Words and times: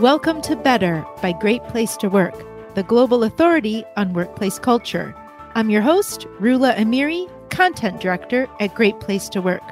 Welcome 0.00 0.42
to 0.42 0.56
Better 0.56 1.06
by 1.22 1.32
Great 1.32 1.64
Place 1.68 1.96
to 1.96 2.10
Work, 2.10 2.34
the 2.74 2.82
global 2.82 3.24
authority 3.24 3.82
on 3.96 4.12
workplace 4.12 4.58
culture. 4.58 5.14
I'm 5.54 5.70
your 5.70 5.80
host, 5.80 6.26
Rula 6.38 6.76
Amiri, 6.76 7.30
Content 7.48 7.98
Director 7.98 8.46
at 8.60 8.74
Great 8.74 9.00
Place 9.00 9.30
to 9.30 9.40
Work. 9.40 9.62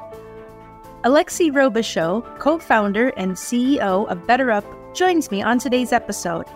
Alexi 1.03 1.51
Robichaux, 1.51 2.23
co 2.39 2.57
founder 2.57 3.09
and 3.09 3.33
CEO 3.33 4.07
of 4.09 4.17
BetterUp, 4.25 4.95
joins 4.95 5.29
me 5.29 5.43
on 5.43 5.59
today's 5.59 5.93
episode. 5.93 6.47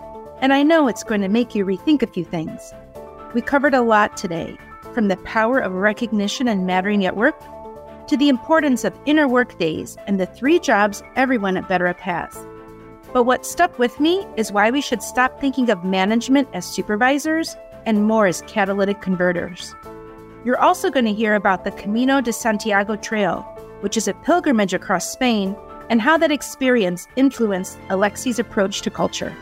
And 0.42 0.52
I 0.52 0.64
know 0.64 0.88
it's 0.88 1.04
going 1.04 1.22
to 1.22 1.30
make 1.30 1.54
you 1.54 1.64
rethink 1.64 2.02
a 2.02 2.08
few 2.08 2.26
things. 2.26 2.74
We 3.36 3.42
covered 3.44 3.76
a 3.76 3.84
lot 3.84 4.18
today, 4.18 4.58
from 4.96 5.10
the 5.10 5.18
power 5.18 5.60
of 5.60 5.74
recognition 5.74 6.48
and 6.48 6.66
mattering 6.66 7.06
at 7.06 7.16
work 7.16 7.40
to 8.08 8.18
the 8.18 8.30
importance 8.30 8.84
of 8.84 9.00
inner 9.06 9.28
work 9.28 9.60
days 9.60 9.96
and 10.08 10.20
the 10.20 10.26
three 10.26 10.58
jobs 10.58 11.04
everyone 11.16 11.56
at 11.56 11.68
BetterUp 11.68 12.00
has. 12.00 12.49
But 13.12 13.24
what 13.24 13.44
stuck 13.44 13.80
with 13.80 14.00
me 14.00 14.28
is 14.38 14.52
why 14.52 14.70
we 14.70 14.82
should 14.82 15.02
stop 15.02 15.40
thinking 15.40 15.72
of 15.72 15.84
management 15.84 16.48
as 16.54 16.64
supervisors 16.64 17.56
and 17.88 18.04
more 18.04 18.28
as 18.28 18.44
catalytic 18.44 19.02
converters. 19.02 19.74
You're 20.46 20.60
also 20.60 20.92
going 20.92 21.06
to 21.06 21.14
hear 21.14 21.34
about 21.34 21.64
the 21.64 21.72
Camino 21.72 22.22
de 22.22 22.32
Santiago 22.32 22.96
Trail, 22.96 23.42
which 23.82 23.98
is 23.98 24.08
a 24.08 24.14
pilgrimage 24.14 24.76
across 24.76 25.12
Spain, 25.12 25.56
and 25.90 26.00
how 26.00 26.20
that 26.20 26.32
experience 26.32 27.08
influenced 27.16 27.80
Alexi's 27.90 28.38
approach 28.38 28.82
to 28.82 28.92
culture. 28.92 29.36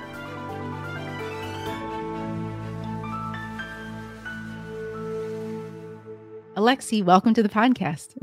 Alexi, 6.55 7.03
welcome 7.03 7.33
to 7.33 7.43
the 7.43 7.49
podcast. 7.49 8.15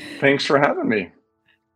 Thanks 0.20 0.46
for 0.46 0.60
having 0.60 0.88
me. 0.88 1.10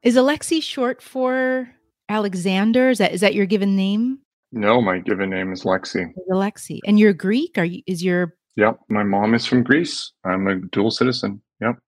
Is 0.05 0.15
Alexi 0.15 0.63
short 0.63 1.03
for 1.03 1.69
Alexander? 2.13 2.91
Is 2.91 2.99
that 2.99 3.13
is 3.13 3.21
that 3.23 3.35
your 3.35 3.47
given 3.47 3.75
name? 3.75 4.19
No, 4.53 4.81
my 4.83 4.99
given 4.99 5.31
name 5.31 5.53
is 5.53 5.65
Lexi. 5.65 6.13
Alexi, 6.31 6.79
and 6.87 6.99
you're 6.99 7.15
Greek. 7.15 7.57
Are 7.57 7.65
you? 7.65 7.83
Is 7.87 8.05
your? 8.05 8.35
Yep, 8.57 8.81
my 8.89 9.03
mom 9.03 9.35
is 9.35 9.47
from 9.47 9.63
Greece. 9.63 10.13
I'm 10.25 10.47
a 10.47 10.57
dual 10.57 10.91
citizen. 10.91 11.41
Yep, 11.61 11.79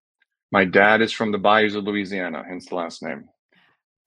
my 0.51 0.65
dad 0.65 1.03
is 1.03 1.13
from 1.13 1.31
the 1.31 1.39
bayous 1.39 1.75
of 1.75 1.85
Louisiana, 1.85 2.43
hence 2.49 2.67
the 2.67 2.75
last 2.75 3.03
name. 3.03 3.29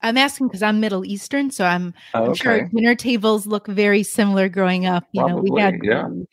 I'm 0.02 0.16
asking 0.16 0.48
because 0.48 0.62
I'm 0.62 0.80
Middle 0.80 1.04
Eastern, 1.04 1.50
so 1.50 1.64
I'm, 1.64 1.92
oh, 2.14 2.26
I'm 2.26 2.34
sure 2.34 2.68
dinner 2.68 2.94
tables 2.94 3.46
look 3.46 3.66
very 3.66 4.02
similar 4.02 4.48
growing 4.48 4.86
up. 4.86 5.04
You 5.12 5.22
Probably, 5.22 5.50
know, 5.50 5.54
we 5.54 5.60
had 5.60 5.74
yeah. 5.82 6.04
Um, 6.04 6.26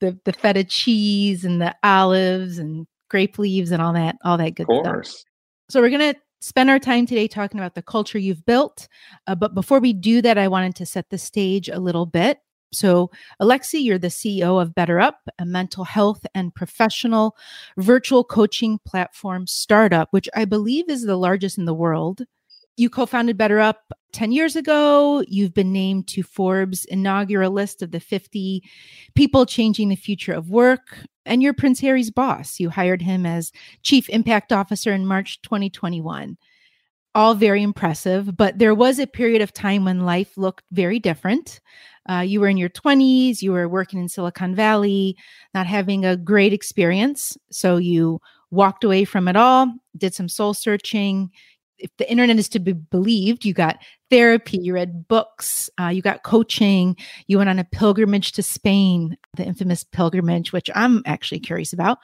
the 0.00 0.18
the 0.24 0.32
feta 0.32 0.64
cheese 0.64 1.44
and 1.44 1.60
the 1.60 1.74
olives 1.82 2.58
and 2.58 2.86
grape 3.10 3.38
leaves 3.38 3.70
and 3.70 3.82
all 3.82 3.92
that 3.94 4.16
all 4.24 4.38
that 4.38 4.54
good 4.54 4.66
stuff. 4.70 5.24
So 5.70 5.80
we're 5.80 5.90
gonna 5.90 6.14
spend 6.40 6.70
our 6.70 6.78
time 6.78 7.06
today 7.06 7.28
talking 7.28 7.58
about 7.60 7.74
the 7.74 7.82
culture 7.82 8.18
you've 8.18 8.46
built. 8.46 8.88
Uh, 9.26 9.34
but 9.34 9.54
before 9.54 9.80
we 9.80 9.92
do 9.92 10.22
that, 10.22 10.38
I 10.38 10.48
wanted 10.48 10.74
to 10.76 10.86
set 10.86 11.10
the 11.10 11.18
stage 11.18 11.68
a 11.68 11.78
little 11.78 12.06
bit. 12.06 12.40
So, 12.70 13.10
Alexi, 13.40 13.82
you're 13.82 13.98
the 13.98 14.08
CEO 14.08 14.60
of 14.60 14.74
BetterUp, 14.74 15.14
a 15.38 15.46
mental 15.46 15.84
health 15.84 16.26
and 16.34 16.54
professional 16.54 17.34
virtual 17.78 18.24
coaching 18.24 18.78
platform 18.84 19.46
startup, 19.46 20.08
which 20.10 20.28
I 20.34 20.44
believe 20.44 20.90
is 20.90 21.04
the 21.04 21.16
largest 21.16 21.56
in 21.56 21.64
the 21.64 21.74
world. 21.74 22.22
You 22.76 22.90
co 22.90 23.06
founded 23.06 23.38
BetterUp 23.38 23.76
10 24.12 24.32
years 24.32 24.54
ago. 24.54 25.24
You've 25.26 25.54
been 25.54 25.72
named 25.72 26.08
to 26.08 26.22
Forbes' 26.22 26.84
inaugural 26.84 27.52
list 27.52 27.82
of 27.82 27.90
the 27.90 28.00
50 28.00 28.62
people 29.14 29.46
changing 29.46 29.88
the 29.88 29.96
future 29.96 30.32
of 30.32 30.50
work. 30.50 30.98
And 31.28 31.42
you're 31.42 31.52
Prince 31.52 31.80
Harry's 31.80 32.10
boss. 32.10 32.58
You 32.58 32.70
hired 32.70 33.02
him 33.02 33.26
as 33.26 33.52
Chief 33.82 34.08
Impact 34.08 34.52
Officer 34.52 34.92
in 34.92 35.06
March 35.06 35.40
2021. 35.42 36.36
All 37.14 37.34
very 37.34 37.62
impressive, 37.62 38.36
but 38.36 38.58
there 38.58 38.74
was 38.74 38.98
a 38.98 39.06
period 39.06 39.42
of 39.42 39.52
time 39.52 39.84
when 39.84 40.04
life 40.04 40.36
looked 40.36 40.64
very 40.72 40.98
different. 40.98 41.60
Uh, 42.08 42.20
you 42.20 42.40
were 42.40 42.48
in 42.48 42.56
your 42.56 42.70
20s, 42.70 43.42
you 43.42 43.52
were 43.52 43.68
working 43.68 44.00
in 44.00 44.08
Silicon 44.08 44.54
Valley, 44.54 45.16
not 45.52 45.66
having 45.66 46.04
a 46.04 46.16
great 46.16 46.52
experience. 46.52 47.36
So 47.50 47.76
you 47.76 48.20
walked 48.50 48.84
away 48.84 49.04
from 49.04 49.28
it 49.28 49.36
all, 49.36 49.72
did 49.96 50.14
some 50.14 50.28
soul 50.28 50.54
searching, 50.54 51.30
if 51.78 51.96
the 51.96 52.10
internet 52.10 52.38
is 52.38 52.48
to 52.50 52.58
be 52.58 52.72
believed, 52.72 53.44
you 53.44 53.54
got 53.54 53.78
therapy, 54.10 54.58
you 54.58 54.74
read 54.74 55.08
books, 55.08 55.70
uh, 55.80 55.88
you 55.88 56.02
got 56.02 56.22
coaching, 56.22 56.96
you 57.26 57.38
went 57.38 57.50
on 57.50 57.58
a 57.58 57.64
pilgrimage 57.64 58.32
to 58.32 58.42
Spain, 58.42 59.16
the 59.36 59.44
infamous 59.44 59.84
pilgrimage, 59.84 60.52
which 60.52 60.70
I'm 60.74 61.02
actually 61.06 61.40
curious 61.40 61.72
about, 61.72 61.98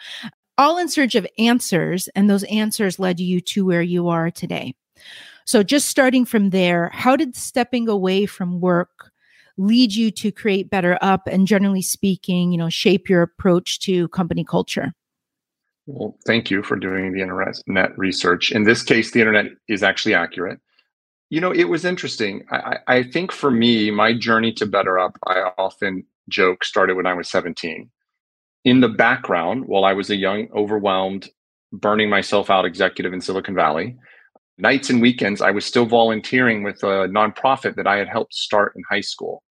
all 0.58 0.78
in 0.78 0.88
search 0.88 1.14
of 1.14 1.26
answers. 1.38 2.08
And 2.14 2.28
those 2.28 2.44
answers 2.44 2.98
led 2.98 3.20
you 3.20 3.40
to 3.40 3.64
where 3.64 3.82
you 3.82 4.08
are 4.08 4.30
today. 4.30 4.74
So, 5.46 5.62
just 5.62 5.88
starting 5.88 6.24
from 6.24 6.50
there, 6.50 6.90
how 6.94 7.16
did 7.16 7.36
stepping 7.36 7.88
away 7.88 8.24
from 8.26 8.60
work 8.60 9.10
lead 9.56 9.94
you 9.94 10.10
to 10.10 10.32
create 10.32 10.70
BetterUp 10.70 11.20
and 11.26 11.46
generally 11.46 11.82
speaking, 11.82 12.52
you 12.52 12.58
know, 12.58 12.68
shape 12.68 13.08
your 13.08 13.22
approach 13.22 13.78
to 13.80 14.08
company 14.08 14.44
culture? 14.44 14.92
Well, 15.86 16.16
thank 16.26 16.50
you 16.50 16.62
for 16.62 16.76
doing 16.76 17.12
the 17.12 17.20
internet 17.20 17.96
research. 17.98 18.52
In 18.52 18.64
this 18.64 18.82
case, 18.82 19.10
the 19.10 19.20
internet 19.20 19.46
is 19.68 19.82
actually 19.82 20.14
accurate. 20.14 20.58
You 21.34 21.40
know, 21.40 21.50
it 21.50 21.64
was 21.64 21.84
interesting. 21.84 22.44
I, 22.52 22.78
I 22.86 23.02
think 23.02 23.32
for 23.32 23.50
me, 23.50 23.90
my 23.90 24.16
journey 24.16 24.52
to 24.52 24.66
Better 24.66 25.00
Up, 25.00 25.18
I 25.26 25.50
often 25.58 26.04
joke, 26.28 26.62
started 26.62 26.94
when 26.94 27.06
I 27.06 27.14
was 27.14 27.28
17. 27.28 27.90
In 28.64 28.80
the 28.80 28.88
background, 28.88 29.64
while 29.66 29.84
I 29.84 29.94
was 29.94 30.10
a 30.10 30.16
young, 30.16 30.46
overwhelmed, 30.54 31.28
burning 31.72 32.08
myself 32.08 32.50
out 32.50 32.64
executive 32.64 33.12
in 33.12 33.20
Silicon 33.20 33.56
Valley, 33.56 33.96
nights 34.58 34.90
and 34.90 35.02
weekends, 35.02 35.42
I 35.42 35.50
was 35.50 35.66
still 35.66 35.86
volunteering 35.86 36.62
with 36.62 36.80
a 36.84 37.08
nonprofit 37.08 37.74
that 37.74 37.88
I 37.88 37.96
had 37.96 38.06
helped 38.08 38.34
start 38.34 38.74
in 38.76 38.84
high 38.88 39.00
school 39.00 39.42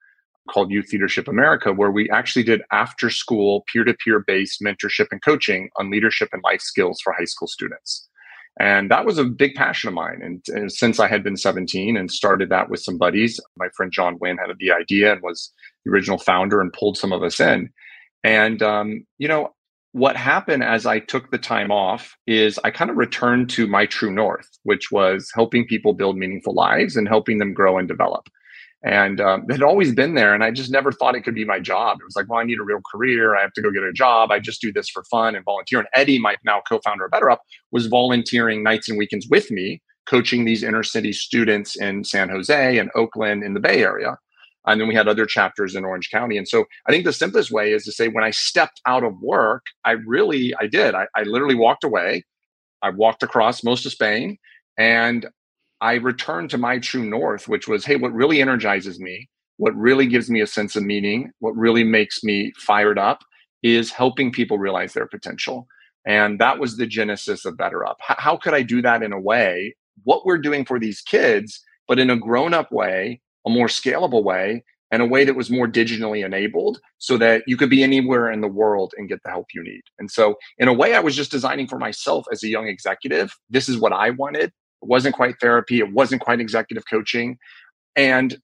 called 0.50 0.72
Youth 0.72 0.94
Leadership 0.94 1.28
America, 1.28 1.74
where 1.74 1.92
we 1.92 2.10
actually 2.12 2.44
did 2.44 2.62
after 2.72 3.10
school 3.10 3.66
peer 3.70 3.84
to 3.84 3.94
peer 3.94 4.24
based 4.26 4.62
mentorship 4.62 5.08
and 5.12 5.22
coaching 5.22 5.70
on 5.76 5.92
leadership 5.92 6.30
and 6.32 6.42
life 6.46 6.62
skills 6.62 7.02
for 7.04 7.12
high 7.12 7.26
school 7.26 7.50
students. 7.50 8.08
And 8.60 8.92
that 8.92 9.06
was 9.06 9.18
a 9.18 9.26
big 9.26 9.56
passion 9.56 9.88
of 9.88 9.96
mine. 9.96 10.22
And, 10.22 10.44
and, 10.50 10.72
since 10.72 11.00
I 11.00 11.08
had 11.08 11.24
been 11.24 11.38
17 11.38 11.98
and 11.98 12.12
started 12.12 12.50
that 12.50 12.70
with 12.70 12.82
some 12.82 13.00
buddies, 13.00 13.40
my 13.58 13.68
friend 13.76 13.92
John 13.92 14.18
Wynn 14.20 14.38
had 14.38 14.56
the 14.60 14.72
idea 14.72 15.12
and 15.12 15.22
was 15.24 15.52
the 15.84 15.92
original 15.92 16.20
founder 16.20 16.62
and 16.62 16.72
pulled 16.72 16.98
some 16.98 17.12
of 17.12 17.24
us 17.24 17.40
in. 17.40 17.72
And, 18.24 18.62
um, 18.62 19.06
you 19.18 19.28
know, 19.28 19.54
what 19.94 20.16
happened 20.16 20.64
as 20.64 20.86
I 20.86 21.00
took 21.00 21.32
the 21.32 21.38
time 21.38 21.72
off 21.72 22.16
is 22.28 22.60
I 22.64 22.72
kind 22.72 22.90
of 22.90 22.98
returned 22.98 23.50
to 23.52 23.68
my 23.68 23.86
true 23.86 24.12
north, 24.12 24.50
which 24.64 24.92
was 24.92 25.32
helping 25.34 25.68
people 25.68 25.94
build 25.94 26.18
meaningful 26.18 26.54
lives 26.54 26.96
and 26.96 27.08
helping 27.08 27.38
them 27.40 27.54
grow 27.54 27.78
and 27.78 27.88
develop 27.88 28.28
and 28.84 29.22
um, 29.22 29.46
it 29.48 29.54
had 29.54 29.64
always 29.64 29.94
been 29.94 30.14
there 30.14 30.34
and 30.34 30.44
i 30.44 30.52
just 30.52 30.72
never 30.72 30.92
thought 30.92 31.16
it 31.16 31.22
could 31.22 31.36
be 31.36 31.46
my 31.46 31.60
job. 31.60 32.00
It 32.00 32.06
was 32.06 32.16
like 32.16 32.30
well 32.30 32.40
i 32.40 32.44
need 32.44 32.60
a 32.60 32.64
real 32.64 32.82
career. 32.92 33.36
I 33.36 33.42
have 33.42 33.54
to 33.54 33.62
go 33.62 33.72
get 33.72 33.84
a 33.84 33.94
job. 33.94 34.32
I 34.32 34.40
just 34.40 34.62
do 34.62 34.72
this 34.72 34.90
for 34.90 35.04
fun 35.06 35.36
and 35.36 35.46
volunteer. 35.46 35.80
And 35.80 35.88
eddie 35.96 36.20
my 36.20 36.36
now 36.46 36.62
co-founder 36.68 37.06
of 37.06 37.12
betterup 37.12 37.40
was 37.72 37.88
volunteering 37.88 38.64
nights 38.64 38.90
and 38.90 38.98
weekends 38.98 39.28
with 39.30 39.50
me 39.52 39.82
coaching 40.06 40.44
these 40.44 40.64
inner 40.64 40.84
city 40.84 41.14
students 41.14 41.76
in 41.78 42.04
san 42.04 42.30
jose 42.30 42.78
and 42.78 42.92
oakland 42.96 43.44
in 43.44 43.54
the 43.54 43.60
bay 43.60 43.84
area. 43.84 44.18
And 44.66 44.80
then 44.80 44.88
we 44.88 44.96
had 44.96 45.10
other 45.10 45.26
chapters 45.26 45.76
in 45.76 45.84
orange 45.84 46.10
county. 46.12 46.38
And 46.38 46.48
so 46.48 46.66
i 46.88 46.92
think 46.92 47.06
the 47.06 47.14
simplest 47.14 47.52
way 47.52 47.72
is 47.74 47.84
to 47.86 47.92
say 47.92 48.10
when 48.10 48.24
i 48.24 48.32
stepped 48.32 48.82
out 48.86 49.04
of 49.04 49.14
work 49.22 49.64
i 49.86 49.92
really 49.92 50.54
i 50.60 50.68
did. 50.68 50.94
I, 50.96 51.08
I 51.16 51.24
literally 51.24 51.56
walked 51.56 51.84
away. 51.84 52.26
I 52.82 52.90
walked 52.90 53.24
across 53.24 53.64
most 53.64 53.86
of 53.86 53.94
spain 53.94 54.38
and 54.78 55.28
I 55.84 55.96
returned 55.96 56.50
to 56.52 56.58
my 56.58 56.80
true 56.80 57.04
north, 57.04 57.50
which 57.50 57.68
was, 57.68 57.84
hey, 57.84 57.98
what 57.98 58.14
really 58.14 58.42
energizes 58.42 59.02
me, 59.02 59.28
what 59.58 59.76
really 59.76 60.08
gives 60.08 60.30
me 60.30 60.40
a 60.40 60.48
sense 60.48 60.78
of 60.78 60.84
meaning, 60.84 61.32
what 61.40 61.58
really 61.58 61.84
makes 61.84 62.24
me 62.24 62.54
fired 62.58 62.98
up 62.98 63.20
is 63.64 63.92
helping 63.92 64.32
people 64.32 64.58
realize 64.58 64.94
their 64.94 65.08
potential. 65.08 65.68
And 66.08 66.40
that 66.40 66.58
was 66.58 66.78
the 66.78 66.88
genesis 66.88 67.44
of 67.44 67.58
BetterUp. 67.58 67.96
H- 68.10 68.18
how 68.18 68.38
could 68.38 68.54
I 68.54 68.62
do 68.62 68.82
that 68.82 69.04
in 69.04 69.12
a 69.12 69.20
way, 69.20 69.76
what 70.06 70.26
we're 70.26 70.38
doing 70.38 70.64
for 70.64 70.80
these 70.80 71.02
kids, 71.02 71.62
but 71.86 72.00
in 72.00 72.10
a 72.10 72.16
grown 72.16 72.54
up 72.54 72.72
way, 72.72 73.20
a 73.46 73.50
more 73.50 73.68
scalable 73.68 74.24
way, 74.24 74.64
and 74.90 75.02
a 75.02 75.06
way 75.06 75.26
that 75.26 75.36
was 75.36 75.50
more 75.50 75.68
digitally 75.68 76.24
enabled 76.24 76.80
so 76.98 77.18
that 77.18 77.44
you 77.46 77.58
could 77.58 77.70
be 77.70 77.84
anywhere 77.84 78.32
in 78.32 78.40
the 78.40 78.48
world 78.48 78.94
and 78.98 79.10
get 79.10 79.20
the 79.26 79.32
help 79.32 79.48
you 79.54 79.62
need. 79.62 79.82
And 80.00 80.10
so, 80.10 80.36
in 80.60 80.70
a 80.70 80.74
way, 80.74 80.94
I 80.94 81.02
was 81.02 81.16
just 81.16 81.32
designing 81.32 81.68
for 81.68 81.78
myself 81.78 82.26
as 82.32 82.42
a 82.42 82.48
young 82.48 82.70
executive. 82.70 83.34
This 83.50 83.68
is 83.68 83.78
what 83.78 83.92
I 83.92 84.12
wanted. 84.12 84.54
It 84.84 84.90
wasn't 84.90 85.16
quite 85.16 85.40
therapy. 85.40 85.80
It 85.80 85.94
wasn't 85.94 86.22
quite 86.22 86.42
executive 86.42 86.84
coaching. 86.90 87.38
And 87.96 88.36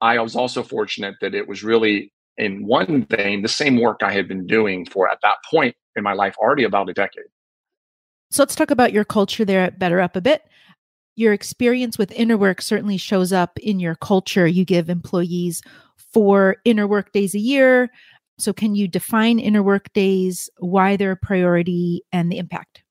I 0.00 0.18
was 0.18 0.34
also 0.34 0.64
fortunate 0.64 1.14
that 1.20 1.34
it 1.34 1.46
was 1.46 1.62
really 1.62 2.12
in 2.36 2.66
one 2.66 3.06
vein 3.06 3.42
the 3.42 3.48
same 3.48 3.80
work 3.80 4.00
I 4.02 4.12
had 4.12 4.26
been 4.26 4.44
doing 4.44 4.84
for 4.86 5.08
at 5.08 5.18
that 5.22 5.36
point 5.48 5.76
in 5.94 6.02
my 6.02 6.12
life 6.12 6.34
already 6.38 6.64
about 6.64 6.88
a 6.88 6.92
decade. 6.92 7.26
So 8.32 8.42
let's 8.42 8.56
talk 8.56 8.72
about 8.72 8.92
your 8.92 9.04
culture 9.04 9.44
there 9.44 9.60
at 9.60 9.78
Better 9.78 10.00
Up 10.00 10.16
a 10.16 10.20
bit. 10.20 10.42
Your 11.14 11.32
experience 11.32 11.96
with 11.96 12.10
inner 12.10 12.36
work 12.36 12.60
certainly 12.60 12.96
shows 12.96 13.32
up 13.32 13.56
in 13.60 13.78
your 13.78 13.94
culture. 13.94 14.48
You 14.48 14.64
give 14.64 14.90
employees 14.90 15.62
four 16.12 16.56
inner 16.64 16.88
work 16.88 17.12
days 17.12 17.36
a 17.36 17.38
year. 17.38 17.88
So, 18.36 18.52
can 18.52 18.74
you 18.74 18.88
define 18.88 19.38
inner 19.38 19.62
work 19.62 19.92
days, 19.92 20.50
why 20.58 20.96
they're 20.96 21.12
a 21.12 21.16
priority, 21.16 22.02
and 22.10 22.32
the 22.32 22.38
impact? 22.38 22.82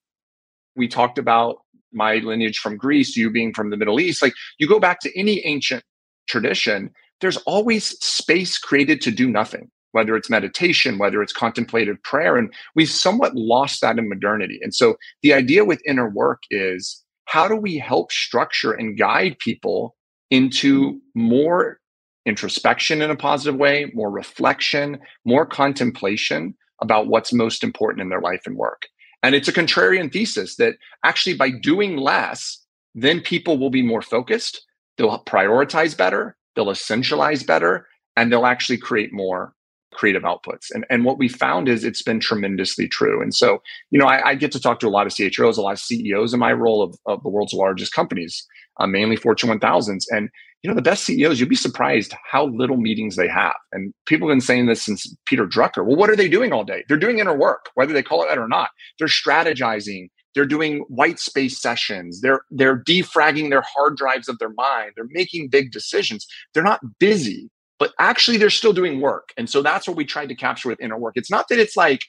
We 0.77 0.87
talked 0.87 1.17
about 1.17 1.62
my 1.93 2.15
lineage 2.15 2.57
from 2.57 2.77
Greece, 2.77 3.15
you 3.15 3.29
being 3.29 3.53
from 3.53 3.69
the 3.69 3.77
Middle 3.77 3.99
East, 3.99 4.21
like 4.21 4.33
you 4.59 4.67
go 4.67 4.79
back 4.79 4.99
to 5.01 5.19
any 5.19 5.45
ancient 5.45 5.83
tradition, 6.27 6.91
there's 7.21 7.37
always 7.37 7.89
space 8.03 8.57
created 8.57 9.01
to 9.01 9.11
do 9.11 9.29
nothing 9.29 9.69
whether 9.93 10.15
it's 10.15 10.29
meditation, 10.29 10.97
whether 10.97 11.21
it's 11.21 11.31
contemplative 11.31 12.01
prayer. 12.03 12.35
And 12.35 12.53
we've 12.75 12.89
somewhat 12.89 13.35
lost 13.35 13.81
that 13.81 13.97
in 13.97 14.09
modernity. 14.09 14.59
And 14.61 14.75
so 14.75 14.95
the 15.21 15.33
idea 15.33 15.63
with 15.63 15.81
inner 15.87 16.09
work 16.09 16.43
is 16.49 17.01
how 17.25 17.47
do 17.47 17.55
we 17.55 17.77
help 17.77 18.11
structure 18.11 18.73
and 18.73 18.97
guide 18.97 19.37
people 19.39 19.95
into 20.29 20.99
more 21.15 21.79
introspection 22.25 23.01
in 23.01 23.11
a 23.11 23.15
positive 23.15 23.59
way, 23.59 23.91
more 23.93 24.09
reflection, 24.09 24.99
more 25.25 25.45
contemplation 25.45 26.55
about 26.81 27.07
what's 27.07 27.31
most 27.31 27.63
important 27.63 28.01
in 28.01 28.09
their 28.09 28.21
life 28.21 28.41
and 28.45 28.57
work? 28.57 28.87
And 29.23 29.33
it's 29.33 29.47
a 29.47 29.53
contrarian 29.53 30.11
thesis 30.11 30.57
that 30.57 30.75
actually 31.03 31.35
by 31.35 31.49
doing 31.49 31.97
less, 31.97 32.59
then 32.93 33.21
people 33.21 33.57
will 33.57 33.69
be 33.69 33.81
more 33.81 34.01
focused, 34.01 34.65
they'll 34.97 35.23
prioritize 35.23 35.97
better, 35.97 36.35
they'll 36.55 36.67
essentialize 36.67 37.47
better, 37.47 37.87
and 38.15 38.31
they'll 38.31 38.45
actually 38.45 38.77
create 38.77 39.11
more 39.13 39.55
creative 39.93 40.23
outputs. 40.23 40.67
And, 40.71 40.85
and 40.89 41.05
what 41.05 41.17
we 41.17 41.27
found 41.27 41.69
is 41.69 41.83
it's 41.83 42.01
been 42.01 42.19
tremendously 42.19 42.87
true. 42.87 43.21
And 43.21 43.33
so, 43.33 43.61
you 43.91 43.99
know, 43.99 44.07
I, 44.07 44.29
I 44.29 44.35
get 44.35 44.51
to 44.53 44.59
talk 44.59 44.79
to 44.81 44.87
a 44.87 44.89
lot 44.89 45.07
of 45.07 45.13
CHROs, 45.13 45.57
a 45.57 45.61
lot 45.61 45.73
of 45.73 45.79
CEOs 45.79 46.33
in 46.33 46.39
my 46.39 46.51
role 46.51 46.81
of, 46.81 46.97
of 47.05 47.23
the 47.23 47.29
world's 47.29 47.53
largest 47.53 47.93
companies, 47.93 48.45
uh, 48.79 48.87
mainly 48.87 49.15
Fortune 49.15 49.49
1000s. 49.49 50.05
And, 50.09 50.29
you 50.63 50.69
know, 50.69 50.75
the 50.75 50.81
best 50.81 51.03
CEOs, 51.03 51.39
you'd 51.39 51.49
be 51.49 51.55
surprised 51.55 52.15
how 52.29 52.47
little 52.47 52.77
meetings 52.77 53.17
they 53.17 53.27
have. 53.27 53.55
And 53.73 53.93
people 54.05 54.27
have 54.27 54.33
been 54.33 54.41
saying 54.41 54.65
this 54.65 54.83
since 54.83 55.13
Peter 55.25 55.45
Drucker. 55.45 55.85
Well, 55.85 55.97
what 55.97 56.09
are 56.09 56.15
they 56.15 56.29
doing 56.29 56.53
all 56.53 56.63
day? 56.63 56.85
They're 56.87 56.97
doing 56.97 57.19
inner 57.19 57.37
work, 57.37 57.69
whether 57.75 57.91
they 57.91 58.01
call 58.01 58.23
it 58.23 58.29
that 58.29 58.37
or 58.37 58.47
not. 58.47 58.69
They're 58.97 59.07
strategizing. 59.07 60.07
They're 60.33 60.45
doing 60.45 60.79
white 60.87 61.19
space 61.19 61.61
sessions. 61.61 62.21
They're 62.21 62.41
they're 62.49 62.81
defragging 62.83 63.49
their 63.49 63.63
hard 63.75 63.97
drives 63.97 64.29
of 64.29 64.39
their 64.39 64.53
mind. 64.53 64.93
They're 64.95 65.05
making 65.09 65.49
big 65.49 65.71
decisions. 65.71 66.25
They're 66.53 66.63
not 66.63 66.81
busy 66.97 67.49
but 67.83 67.91
actually 67.99 68.37
they're 68.37 68.49
still 68.49 68.71
doing 68.71 69.01
work. 69.01 69.33
And 69.35 69.49
so 69.49 69.61
that's 69.61 69.89
what 69.89 69.97
we 69.97 70.05
tried 70.05 70.29
to 70.29 70.35
capture 70.35 70.69
with 70.69 70.79
inner 70.79 70.97
work. 70.97 71.17
It's 71.17 71.29
not 71.29 71.49
that 71.49 71.59
it's 71.59 71.75
like 71.75 72.01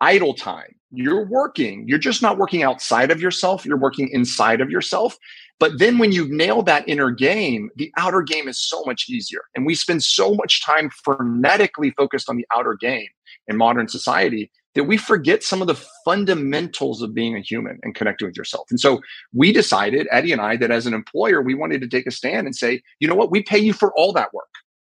idle 0.00 0.34
time. 0.34 0.74
You're 0.94 1.26
working. 1.26 1.86
You're 1.88 1.98
just 1.98 2.22
not 2.22 2.38
working 2.38 2.62
outside 2.62 3.10
of 3.10 3.20
yourself. 3.20 3.64
You're 3.66 3.76
working 3.76 4.08
inside 4.12 4.60
of 4.60 4.70
yourself. 4.70 5.16
But 5.60 5.78
then 5.78 5.98
when 5.98 6.12
you 6.12 6.26
nail 6.28 6.62
that 6.62 6.88
inner 6.88 7.10
game, 7.10 7.70
the 7.76 7.92
outer 7.96 8.22
game 8.22 8.48
is 8.48 8.60
so 8.60 8.82
much 8.84 9.08
easier. 9.08 9.42
And 9.54 9.64
we 9.64 9.74
spend 9.74 10.02
so 10.02 10.34
much 10.34 10.64
time 10.64 10.90
frenetically 11.06 11.94
focused 11.96 12.28
on 12.28 12.36
the 12.36 12.46
outer 12.54 12.74
game 12.74 13.08
in 13.46 13.56
modern 13.56 13.88
society 13.88 14.50
that 14.74 14.84
we 14.84 14.96
forget 14.96 15.42
some 15.42 15.60
of 15.60 15.68
the 15.68 15.80
fundamentals 16.04 17.00
of 17.00 17.14
being 17.14 17.36
a 17.36 17.40
human 17.40 17.78
and 17.82 17.94
connecting 17.94 18.26
with 18.26 18.36
yourself. 18.36 18.66
And 18.70 18.80
so 18.80 19.00
we 19.32 19.52
decided, 19.52 20.08
Eddie 20.10 20.32
and 20.32 20.40
I, 20.40 20.56
that 20.56 20.72
as 20.72 20.86
an 20.86 20.94
employer, 20.94 21.40
we 21.40 21.54
wanted 21.54 21.80
to 21.82 21.88
take 21.88 22.06
a 22.06 22.10
stand 22.10 22.46
and 22.46 22.56
say, 22.56 22.82
you 22.98 23.06
know 23.06 23.14
what, 23.14 23.30
we 23.30 23.42
pay 23.42 23.58
you 23.58 23.72
for 23.72 23.94
all 23.94 24.12
that 24.14 24.34
work. 24.34 24.48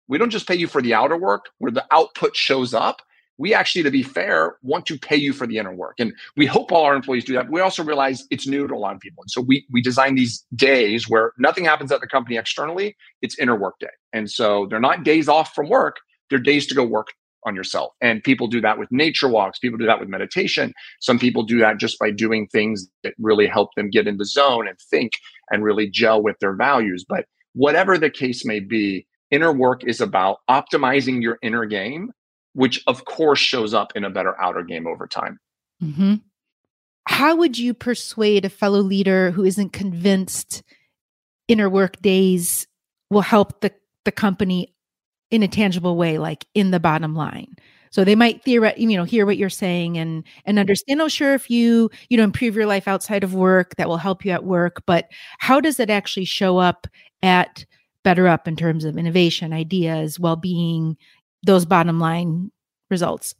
We 0.07 0.17
don't 0.17 0.31
just 0.31 0.47
pay 0.47 0.55
you 0.55 0.67
for 0.67 0.81
the 0.81 0.95
outer 0.95 1.17
work 1.17 1.45
where 1.59 1.71
the 1.71 1.85
output 1.91 2.35
shows 2.35 2.73
up. 2.73 3.01
We 3.37 3.53
actually, 3.53 3.83
to 3.83 3.91
be 3.91 4.03
fair, 4.03 4.57
want 4.61 4.85
to 4.87 4.97
pay 4.97 5.15
you 5.15 5.33
for 5.33 5.45
the 5.45 5.57
inner 5.57 5.73
work. 5.73 5.95
And 5.99 6.13
we 6.35 6.45
hope 6.45 6.71
all 6.71 6.83
our 6.83 6.95
employees 6.95 7.25
do 7.25 7.33
that. 7.33 7.49
we 7.49 7.61
also 7.61 7.83
realize 7.83 8.25
it's 8.31 8.47
new 8.47 8.67
to 8.67 8.73
a 8.73 8.77
lot 8.77 8.95
of 8.95 9.01
people. 9.01 9.23
And 9.23 9.31
so 9.31 9.41
we, 9.41 9.65
we 9.71 9.81
design 9.81 10.15
these 10.15 10.45
days 10.55 11.07
where 11.07 11.33
nothing 11.37 11.65
happens 11.65 11.91
at 11.91 12.01
the 12.01 12.07
company 12.07 12.37
externally, 12.37 12.95
it's 13.21 13.37
inner 13.37 13.55
work 13.55 13.75
day. 13.79 13.87
And 14.13 14.29
so 14.29 14.67
they're 14.69 14.79
not 14.79 15.03
days 15.03 15.27
off 15.27 15.53
from 15.53 15.69
work, 15.69 15.97
they're 16.29 16.39
days 16.39 16.67
to 16.67 16.75
go 16.75 16.83
work 16.83 17.07
on 17.45 17.55
yourself. 17.55 17.93
And 18.01 18.23
people 18.23 18.47
do 18.47 18.59
that 18.61 18.77
with 18.77 18.91
nature 18.91 19.29
walks, 19.29 19.59
people 19.59 19.77
do 19.77 19.85
that 19.85 19.99
with 19.99 20.09
meditation. 20.09 20.73
Some 20.99 21.17
people 21.17 21.43
do 21.43 21.59
that 21.59 21.77
just 21.77 21.97
by 21.99 22.11
doing 22.11 22.47
things 22.47 22.87
that 23.03 23.13
really 23.17 23.47
help 23.47 23.69
them 23.75 23.89
get 23.89 24.07
in 24.07 24.17
the 24.17 24.25
zone 24.25 24.67
and 24.67 24.77
think 24.91 25.13
and 25.51 25.63
really 25.63 25.89
gel 25.89 26.21
with 26.21 26.37
their 26.39 26.53
values. 26.53 27.05
But 27.07 27.25
whatever 27.53 27.97
the 27.97 28.09
case 28.09 28.45
may 28.45 28.59
be, 28.59 29.07
inner 29.31 29.51
work 29.51 29.83
is 29.85 30.01
about 30.01 30.39
optimizing 30.49 31.21
your 31.21 31.39
inner 31.41 31.65
game, 31.65 32.11
which 32.57 32.81
of 32.87 33.05
course 33.05 33.37
shows 33.37 33.75
up 33.75 33.91
in 33.95 34.03
a 34.03 34.09
better 34.09 34.33
outer 34.41 34.63
game 34.63 34.87
over 34.87 35.05
time. 35.05 35.39
Mm-hmm. 35.81 36.15
How 37.07 37.35
would 37.35 37.55
you 37.55 37.75
persuade 37.75 38.45
a 38.45 38.49
fellow 38.49 38.79
leader 38.79 39.29
who 39.29 39.43
isn't 39.43 39.73
convinced 39.73 40.63
inner 41.47 41.69
work 41.69 42.01
days 42.01 42.65
will 43.11 43.21
help 43.21 43.61
the, 43.61 43.71
the 44.05 44.11
company 44.11 44.73
in 45.29 45.43
a 45.43 45.47
tangible 45.47 45.97
way, 45.97 46.17
like 46.17 46.47
in 46.55 46.71
the 46.71 46.79
bottom 46.79 47.13
line? 47.13 47.55
So 47.91 48.03
they 48.03 48.15
might 48.15 48.43
theoretically, 48.43 48.91
you 48.91 48.97
know, 48.97 49.03
hear 49.03 49.27
what 49.27 49.37
you're 49.37 49.51
saying 49.51 49.99
and 49.99 50.23
and 50.43 50.57
understand. 50.57 50.99
Oh, 50.99 51.07
sure, 51.09 51.35
if 51.35 51.51
you 51.51 51.91
you 52.09 52.17
know 52.17 52.23
improve 52.23 52.55
your 52.55 52.65
life 52.65 52.87
outside 52.87 53.23
of 53.23 53.35
work, 53.35 53.75
that 53.75 53.87
will 53.87 53.97
help 53.97 54.25
you 54.25 54.31
at 54.31 54.45
work. 54.45 54.81
But 54.87 55.09
how 55.37 55.61
does 55.61 55.79
it 55.79 55.91
actually 55.91 56.25
show 56.25 56.57
up 56.57 56.87
at 57.21 57.67
Better 58.03 58.27
Up 58.27 58.47
in 58.47 58.55
terms 58.55 58.83
of 58.83 58.97
innovation, 58.97 59.53
ideas, 59.53 60.19
well 60.19 60.37
being, 60.37 60.95
those 61.47 61.65
bottom 61.65 61.99
line 61.99 62.51
results? 62.91 63.33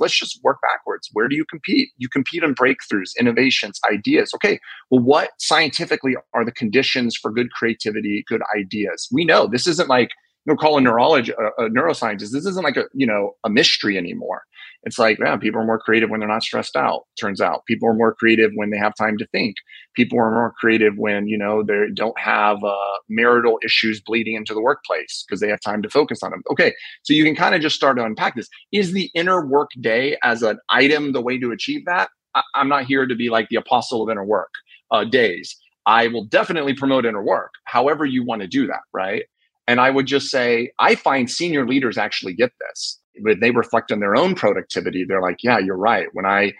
Let's 0.00 0.16
just 0.16 0.40
work 0.44 0.58
backwards. 0.62 1.08
Where 1.12 1.28
do 1.28 1.34
you 1.34 1.44
compete? 1.44 1.90
You 1.96 2.08
compete 2.08 2.44
on 2.44 2.54
breakthroughs, 2.54 3.10
innovations, 3.18 3.80
ideas. 3.90 4.32
Okay, 4.34 4.60
well, 4.90 5.02
what 5.02 5.30
scientifically 5.38 6.16
are 6.34 6.44
the 6.44 6.52
conditions 6.52 7.16
for 7.16 7.32
good 7.32 7.50
creativity, 7.52 8.24
good 8.28 8.42
ideas? 8.56 9.08
We 9.12 9.24
know 9.24 9.46
this 9.46 9.66
isn't 9.66 9.88
like 9.88 10.10
you 10.46 10.52
know, 10.52 10.56
call 10.56 10.78
a 10.78 10.80
neurologist, 10.80 11.36
a, 11.38 11.64
a 11.64 11.70
neuroscientist. 11.70 12.30
This 12.30 12.46
isn't 12.46 12.64
like 12.64 12.76
a 12.76 12.84
you 12.94 13.06
know 13.06 13.36
a 13.44 13.50
mystery 13.50 13.98
anymore 13.98 14.42
it's 14.84 14.98
like, 14.98 15.18
yeah, 15.18 15.36
people 15.36 15.60
are 15.60 15.66
more 15.66 15.78
creative 15.78 16.08
when 16.08 16.20
they're 16.20 16.28
not 16.28 16.42
stressed 16.42 16.76
out. 16.76 17.02
Turns 17.20 17.40
out 17.40 17.66
people 17.66 17.88
are 17.88 17.94
more 17.94 18.14
creative 18.14 18.52
when 18.54 18.70
they 18.70 18.78
have 18.78 18.94
time 18.94 19.18
to 19.18 19.26
think. 19.28 19.56
People 19.94 20.18
are 20.20 20.30
more 20.30 20.54
creative 20.58 20.96
when, 20.96 21.26
you 21.26 21.36
know, 21.36 21.62
they 21.62 21.86
don't 21.92 22.18
have 22.18 22.62
uh, 22.62 22.74
marital 23.08 23.58
issues 23.64 24.00
bleeding 24.00 24.34
into 24.34 24.54
the 24.54 24.62
workplace 24.62 25.24
because 25.26 25.40
they 25.40 25.48
have 25.48 25.60
time 25.60 25.82
to 25.82 25.90
focus 25.90 26.22
on 26.22 26.30
them. 26.30 26.42
Okay. 26.50 26.72
So 27.02 27.12
you 27.12 27.24
can 27.24 27.34
kind 27.34 27.54
of 27.54 27.60
just 27.60 27.74
start 27.74 27.96
to 27.96 28.04
unpack 28.04 28.36
this. 28.36 28.48
Is 28.72 28.92
the 28.92 29.10
inner 29.14 29.44
work 29.44 29.70
day 29.80 30.16
as 30.22 30.42
an 30.42 30.58
item 30.68 31.12
the 31.12 31.20
way 31.20 31.38
to 31.38 31.50
achieve 31.50 31.84
that? 31.86 32.10
I- 32.34 32.42
am 32.54 32.68
not 32.68 32.84
here 32.84 33.06
to 33.06 33.14
be 33.16 33.30
like 33.30 33.48
the 33.48 33.56
apostle 33.56 34.02
of 34.02 34.10
inner 34.10 34.24
work 34.24 34.50
uh, 34.92 35.04
days. 35.04 35.56
I 35.86 36.06
will 36.06 36.24
definitely 36.24 36.74
promote 36.74 37.04
inner 37.04 37.22
work, 37.22 37.52
however 37.64 38.04
you 38.04 38.24
want 38.24 38.42
to 38.42 38.48
do 38.48 38.66
that, 38.66 38.80
right? 38.92 39.24
And 39.66 39.80
I 39.80 39.90
would 39.90 40.06
just 40.06 40.28
say, 40.28 40.70
I 40.78 40.94
find 40.94 41.30
senior 41.30 41.66
leaders 41.66 41.98
actually 41.98 42.34
get 42.34 42.52
this 42.60 43.00
when 43.20 43.40
they 43.40 43.50
reflect 43.50 43.92
on 43.92 44.00
their 44.00 44.16
own 44.16 44.34
productivity, 44.34 45.04
they're 45.04 45.22
like, 45.22 45.42
yeah, 45.42 45.58
you're 45.58 45.76
right. 45.76 46.08
When 46.12 46.26
I 46.26 46.52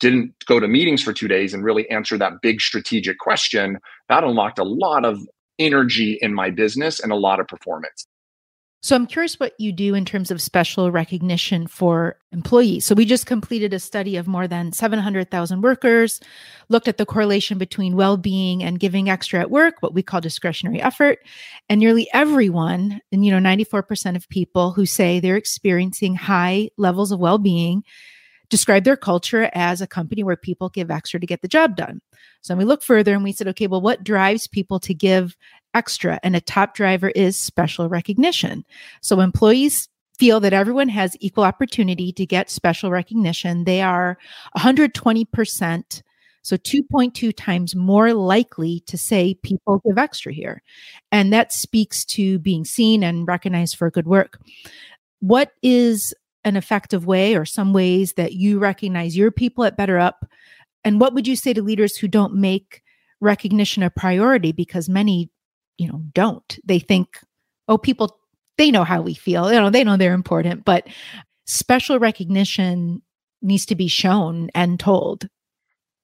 didn't 0.00 0.34
go 0.46 0.58
to 0.58 0.66
meetings 0.66 1.02
for 1.02 1.12
two 1.12 1.28
days 1.28 1.54
and 1.54 1.64
really 1.64 1.88
answer 1.90 2.18
that 2.18 2.40
big 2.42 2.60
strategic 2.60 3.18
question, 3.18 3.78
that 4.08 4.24
unlocked 4.24 4.58
a 4.58 4.64
lot 4.64 5.04
of 5.04 5.20
energy 5.58 6.18
in 6.20 6.34
my 6.34 6.50
business 6.50 6.98
and 6.98 7.12
a 7.12 7.16
lot 7.16 7.38
of 7.40 7.46
performance. 7.46 8.06
So 8.84 8.96
I'm 8.96 9.06
curious 9.06 9.38
what 9.38 9.54
you 9.58 9.70
do 9.70 9.94
in 9.94 10.04
terms 10.04 10.32
of 10.32 10.42
special 10.42 10.90
recognition 10.90 11.68
for 11.68 12.16
employees. 12.32 12.84
So 12.84 12.96
we 12.96 13.04
just 13.04 13.26
completed 13.26 13.72
a 13.72 13.78
study 13.78 14.16
of 14.16 14.26
more 14.26 14.48
than 14.48 14.72
700,000 14.72 15.62
workers, 15.62 16.20
looked 16.68 16.88
at 16.88 16.96
the 16.96 17.06
correlation 17.06 17.58
between 17.58 17.94
well-being 17.94 18.60
and 18.60 18.80
giving 18.80 19.08
extra 19.08 19.38
at 19.38 19.52
work, 19.52 19.76
what 19.80 19.94
we 19.94 20.02
call 20.02 20.20
discretionary 20.20 20.82
effort, 20.82 21.20
and 21.68 21.78
nearly 21.78 22.08
everyone, 22.12 23.00
and 23.12 23.24
you 23.24 23.30
know 23.30 23.38
94% 23.38 24.16
of 24.16 24.28
people 24.28 24.72
who 24.72 24.84
say 24.84 25.20
they're 25.20 25.36
experiencing 25.36 26.16
high 26.16 26.68
levels 26.76 27.12
of 27.12 27.20
well-being 27.20 27.84
describe 28.50 28.82
their 28.84 28.96
culture 28.98 29.48
as 29.54 29.80
a 29.80 29.86
company 29.86 30.22
where 30.22 30.36
people 30.36 30.68
give 30.68 30.90
extra 30.90 31.18
to 31.18 31.26
get 31.26 31.40
the 31.40 31.48
job 31.48 31.74
done. 31.76 32.02
So 32.42 32.54
we 32.54 32.64
look 32.64 32.82
further 32.82 33.14
and 33.14 33.22
we 33.22 33.32
said, 33.32 33.48
okay, 33.48 33.66
well, 33.68 33.80
what 33.80 34.04
drives 34.04 34.46
people 34.46 34.78
to 34.80 34.92
give 34.92 35.36
extra? 35.74 36.18
And 36.22 36.36
a 36.36 36.40
top 36.40 36.74
driver 36.74 37.10
is 37.10 37.38
special 37.38 37.88
recognition. 37.88 38.64
So 39.00 39.20
employees 39.20 39.88
feel 40.18 40.40
that 40.40 40.52
everyone 40.52 40.88
has 40.88 41.16
equal 41.20 41.44
opportunity 41.44 42.12
to 42.12 42.26
get 42.26 42.50
special 42.50 42.90
recognition. 42.90 43.64
They 43.64 43.82
are 43.82 44.18
120%. 44.56 46.02
So 46.44 46.56
2.2 46.56 47.32
times 47.36 47.76
more 47.76 48.14
likely 48.14 48.80
to 48.86 48.98
say 48.98 49.34
people 49.42 49.80
give 49.86 49.96
extra 49.96 50.32
here. 50.32 50.62
And 51.12 51.32
that 51.32 51.52
speaks 51.52 52.04
to 52.06 52.38
being 52.40 52.64
seen 52.64 53.02
and 53.04 53.26
recognized 53.28 53.76
for 53.76 53.90
good 53.90 54.06
work. 54.06 54.40
What 55.20 55.52
is 55.62 56.12
an 56.44 56.56
effective 56.56 57.06
way 57.06 57.36
or 57.36 57.44
some 57.44 57.72
ways 57.72 58.14
that 58.14 58.32
you 58.32 58.58
recognize 58.58 59.16
your 59.16 59.30
people 59.30 59.64
at 59.64 59.78
BetterUp 59.78 60.14
and 60.84 61.00
what 61.00 61.14
would 61.14 61.28
you 61.28 61.36
say 61.36 61.52
to 61.52 61.62
leaders 61.62 61.96
who 61.96 62.08
don't 62.08 62.34
make 62.34 62.82
recognition 63.20 63.82
a 63.82 63.90
priority 63.90 64.52
because 64.52 64.88
many, 64.88 65.30
you 65.78 65.88
know, 65.88 66.02
don't. 66.14 66.58
They 66.64 66.78
think, 66.78 67.18
oh, 67.68 67.78
people 67.78 68.18
they 68.58 68.70
know 68.70 68.84
how 68.84 69.00
we 69.00 69.14
feel. 69.14 69.52
You 69.52 69.60
know, 69.60 69.70
they 69.70 69.84
know 69.84 69.96
they're 69.96 70.12
important, 70.12 70.64
but 70.64 70.86
special 71.46 71.98
recognition 71.98 73.02
needs 73.40 73.66
to 73.66 73.74
be 73.74 73.88
shown 73.88 74.50
and 74.54 74.78
told. 74.78 75.28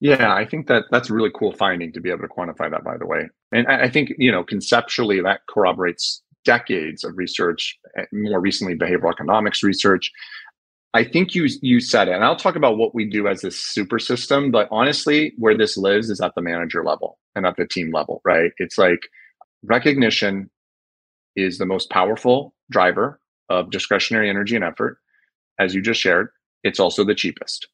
Yeah, 0.01 0.33
I 0.33 0.45
think 0.45 0.69
that 0.69 0.85
that's 0.91 1.11
a 1.11 1.15
really 1.15 1.31
cool 1.35 1.53
finding 1.53 1.93
to 1.93 2.01
be 2.01 2.11
able 2.11 2.23
to 2.23 2.29
quantify 2.29 2.71
that, 2.71 2.85
by 2.85 2.97
the 2.97 3.07
way. 3.07 3.29
And 3.53 3.67
I 3.67 3.89
think, 3.89 4.13
you 4.19 4.31
know, 4.31 4.45
conceptually 4.45 5.21
that 5.23 5.41
corroborates 5.49 6.23
decades 6.45 7.05
of 7.05 7.17
research, 7.17 7.77
eh, 7.97 8.05
more 8.13 8.41
recently 8.41 8.77
behavioral 8.77 9.13
economics 9.13 9.63
research, 9.63 10.11
I 10.95 11.05
think 11.05 11.35
you 11.35 11.49
you 11.61 11.81
said 11.81 12.09
it, 12.09 12.15
and 12.15 12.25
I'll 12.25 12.37
talk 12.37 12.57
about 12.57 12.79
what 12.79 12.95
we 12.95 13.05
do 13.09 13.29
as 13.29 13.43
this 13.43 13.61
super 13.61 13.99
system. 13.99 14.51
But 14.51 14.69
honestly, 14.71 15.35
where 15.37 15.57
this 15.57 15.77
lives 15.77 16.09
is 16.09 16.21
at 16.21 16.35
the 16.35 16.43
manager 16.43 16.83
level 16.83 17.19
and 17.35 17.45
at 17.45 17.57
the 17.57 17.67
team 17.67 17.93
level, 17.93 18.23
right? 18.25 18.53
It's 18.59 18.79
like 18.79 19.01
recognition, 19.65 20.51
is 21.37 21.59
the 21.59 21.67
most 21.67 21.91
powerful 21.91 22.55
driver 22.71 23.21
of 23.49 23.71
discretionary 23.71 24.29
energy 24.29 24.57
and 24.57 24.65
effort. 24.65 24.99
As 25.59 25.75
you 25.75 25.81
just 25.81 26.01
shared, 26.01 26.29
it's 26.65 26.81
also 26.81 27.05
the 27.05 27.15
cheapest. 27.15 27.69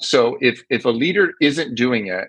So 0.00 0.36
if 0.40 0.62
if 0.70 0.84
a 0.84 0.90
leader 0.90 1.32
isn't 1.40 1.74
doing 1.74 2.08
it, 2.08 2.28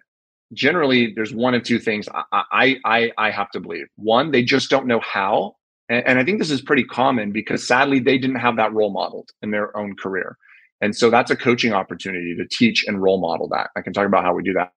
generally 0.54 1.14
there's 1.16 1.34
one 1.34 1.54
of 1.54 1.64
two 1.64 1.80
things 1.80 2.08
I 2.32 2.80
I 2.86 3.12
I 3.18 3.32
have 3.32 3.50
to 3.52 3.60
believe. 3.60 3.88
One, 3.96 4.32
they 4.32 4.44
just 4.44 4.70
don't 4.70 4.88
know 4.88 5.00
how, 5.00 5.56
and, 5.90 6.06
and 6.08 6.20
I 6.20 6.24
think 6.24 6.40
this 6.40 6.52
is 6.52 6.62
pretty 6.62 6.84
common 6.84 7.32
because 7.32 7.68
sadly 7.68 8.00
they 8.00 8.18
didn't 8.18 8.38
have 8.38 8.56
that 8.58 8.74
role 8.74 8.92
modeled 8.92 9.32
in 9.42 9.52
their 9.52 9.76
own 9.76 9.96
career. 9.96 10.38
And 10.82 10.96
so 10.96 11.10
that's 11.10 11.32
a 11.32 11.36
coaching 11.36 11.74
opportunity 11.74 12.36
to 12.36 12.46
teach 12.46 12.84
and 12.86 13.02
role 13.02 13.20
model 13.20 13.48
that. 13.50 13.70
I 13.76 13.82
can 13.82 13.94
talk 13.94 14.06
about 14.06 14.24
how 14.24 14.34
we 14.34 14.44
do 14.44 14.54
that. 14.54 14.72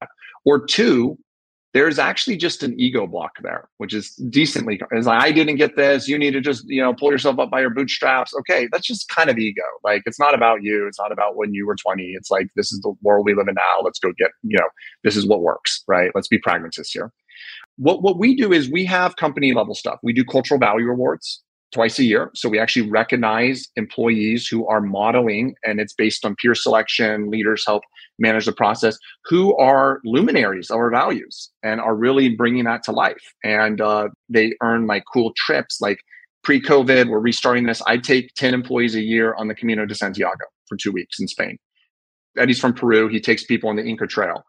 Or 0.44 0.64
two, 0.64 1.18
there's 1.74 1.98
actually 1.98 2.36
just 2.36 2.62
an 2.62 2.78
ego 2.80 3.06
block 3.06 3.32
there, 3.42 3.68
which 3.76 3.92
is 3.92 4.14
decently 4.30 4.80
it's 4.92 5.06
like 5.06 5.22
I 5.22 5.32
didn't 5.32 5.56
get 5.56 5.76
this. 5.76 6.08
You 6.08 6.18
need 6.18 6.30
to 6.32 6.40
just, 6.40 6.64
you 6.66 6.80
know, 6.80 6.94
pull 6.94 7.10
yourself 7.10 7.38
up 7.38 7.50
by 7.50 7.60
your 7.60 7.70
bootstraps. 7.70 8.32
Okay, 8.40 8.68
that's 8.72 8.86
just 8.86 9.08
kind 9.08 9.28
of 9.28 9.38
ego. 9.38 9.62
Like 9.84 10.02
it's 10.06 10.18
not 10.18 10.34
about 10.34 10.62
you. 10.62 10.86
It's 10.86 10.98
not 10.98 11.12
about 11.12 11.36
when 11.36 11.52
you 11.52 11.66
were 11.66 11.76
20. 11.76 12.02
It's 12.14 12.30
like 12.30 12.48
this 12.56 12.72
is 12.72 12.80
the 12.80 12.94
world 13.02 13.26
we 13.26 13.34
live 13.34 13.48
in 13.48 13.54
now. 13.54 13.82
Let's 13.84 13.98
go 13.98 14.12
get, 14.18 14.30
you 14.42 14.58
know, 14.58 14.68
this 15.04 15.16
is 15.16 15.26
what 15.26 15.42
works, 15.42 15.84
right? 15.86 16.10
Let's 16.14 16.28
be 16.28 16.38
pragmatists 16.38 16.92
here. 16.92 17.12
What 17.76 18.02
what 18.02 18.18
we 18.18 18.34
do 18.34 18.52
is 18.52 18.70
we 18.70 18.84
have 18.86 19.16
company 19.16 19.52
level 19.52 19.74
stuff. 19.74 19.98
We 20.02 20.12
do 20.12 20.24
cultural 20.24 20.58
value 20.58 20.90
awards 20.90 21.42
twice 21.72 21.98
a 21.98 22.04
year. 22.04 22.30
So 22.34 22.48
we 22.48 22.58
actually 22.58 22.88
recognize 22.88 23.68
employees 23.76 24.48
who 24.48 24.66
are 24.66 24.80
modeling, 24.80 25.54
and 25.64 25.80
it's 25.80 25.92
based 25.92 26.24
on 26.24 26.34
peer 26.36 26.54
selection, 26.54 27.30
leaders 27.30 27.64
help 27.66 27.82
manage 28.18 28.46
the 28.46 28.52
process, 28.52 28.96
who 29.24 29.56
are 29.56 30.00
luminaries 30.04 30.70
of 30.70 30.76
our 30.76 30.90
values 30.90 31.50
and 31.62 31.80
are 31.80 31.94
really 31.94 32.28
bringing 32.28 32.64
that 32.64 32.82
to 32.84 32.92
life. 32.92 33.22
And 33.44 33.80
uh, 33.80 34.08
they 34.28 34.52
earn 34.62 34.86
like 34.86 35.04
cool 35.12 35.32
trips. 35.36 35.80
Like 35.80 35.98
pre 36.42 36.60
COVID, 36.60 37.08
we're 37.08 37.18
restarting 37.18 37.66
this. 37.66 37.82
I 37.86 37.98
take 37.98 38.34
10 38.34 38.54
employees 38.54 38.94
a 38.94 39.02
year 39.02 39.34
on 39.34 39.48
the 39.48 39.54
Camino 39.54 39.86
de 39.86 39.94
Santiago 39.94 40.44
for 40.66 40.76
two 40.76 40.92
weeks 40.92 41.18
in 41.20 41.28
Spain. 41.28 41.58
Eddie's 42.36 42.60
from 42.60 42.74
Peru. 42.74 43.08
He 43.08 43.20
takes 43.20 43.44
people 43.44 43.68
on 43.70 43.76
the 43.76 43.84
Inca 43.84 44.06
Trail. 44.06 44.44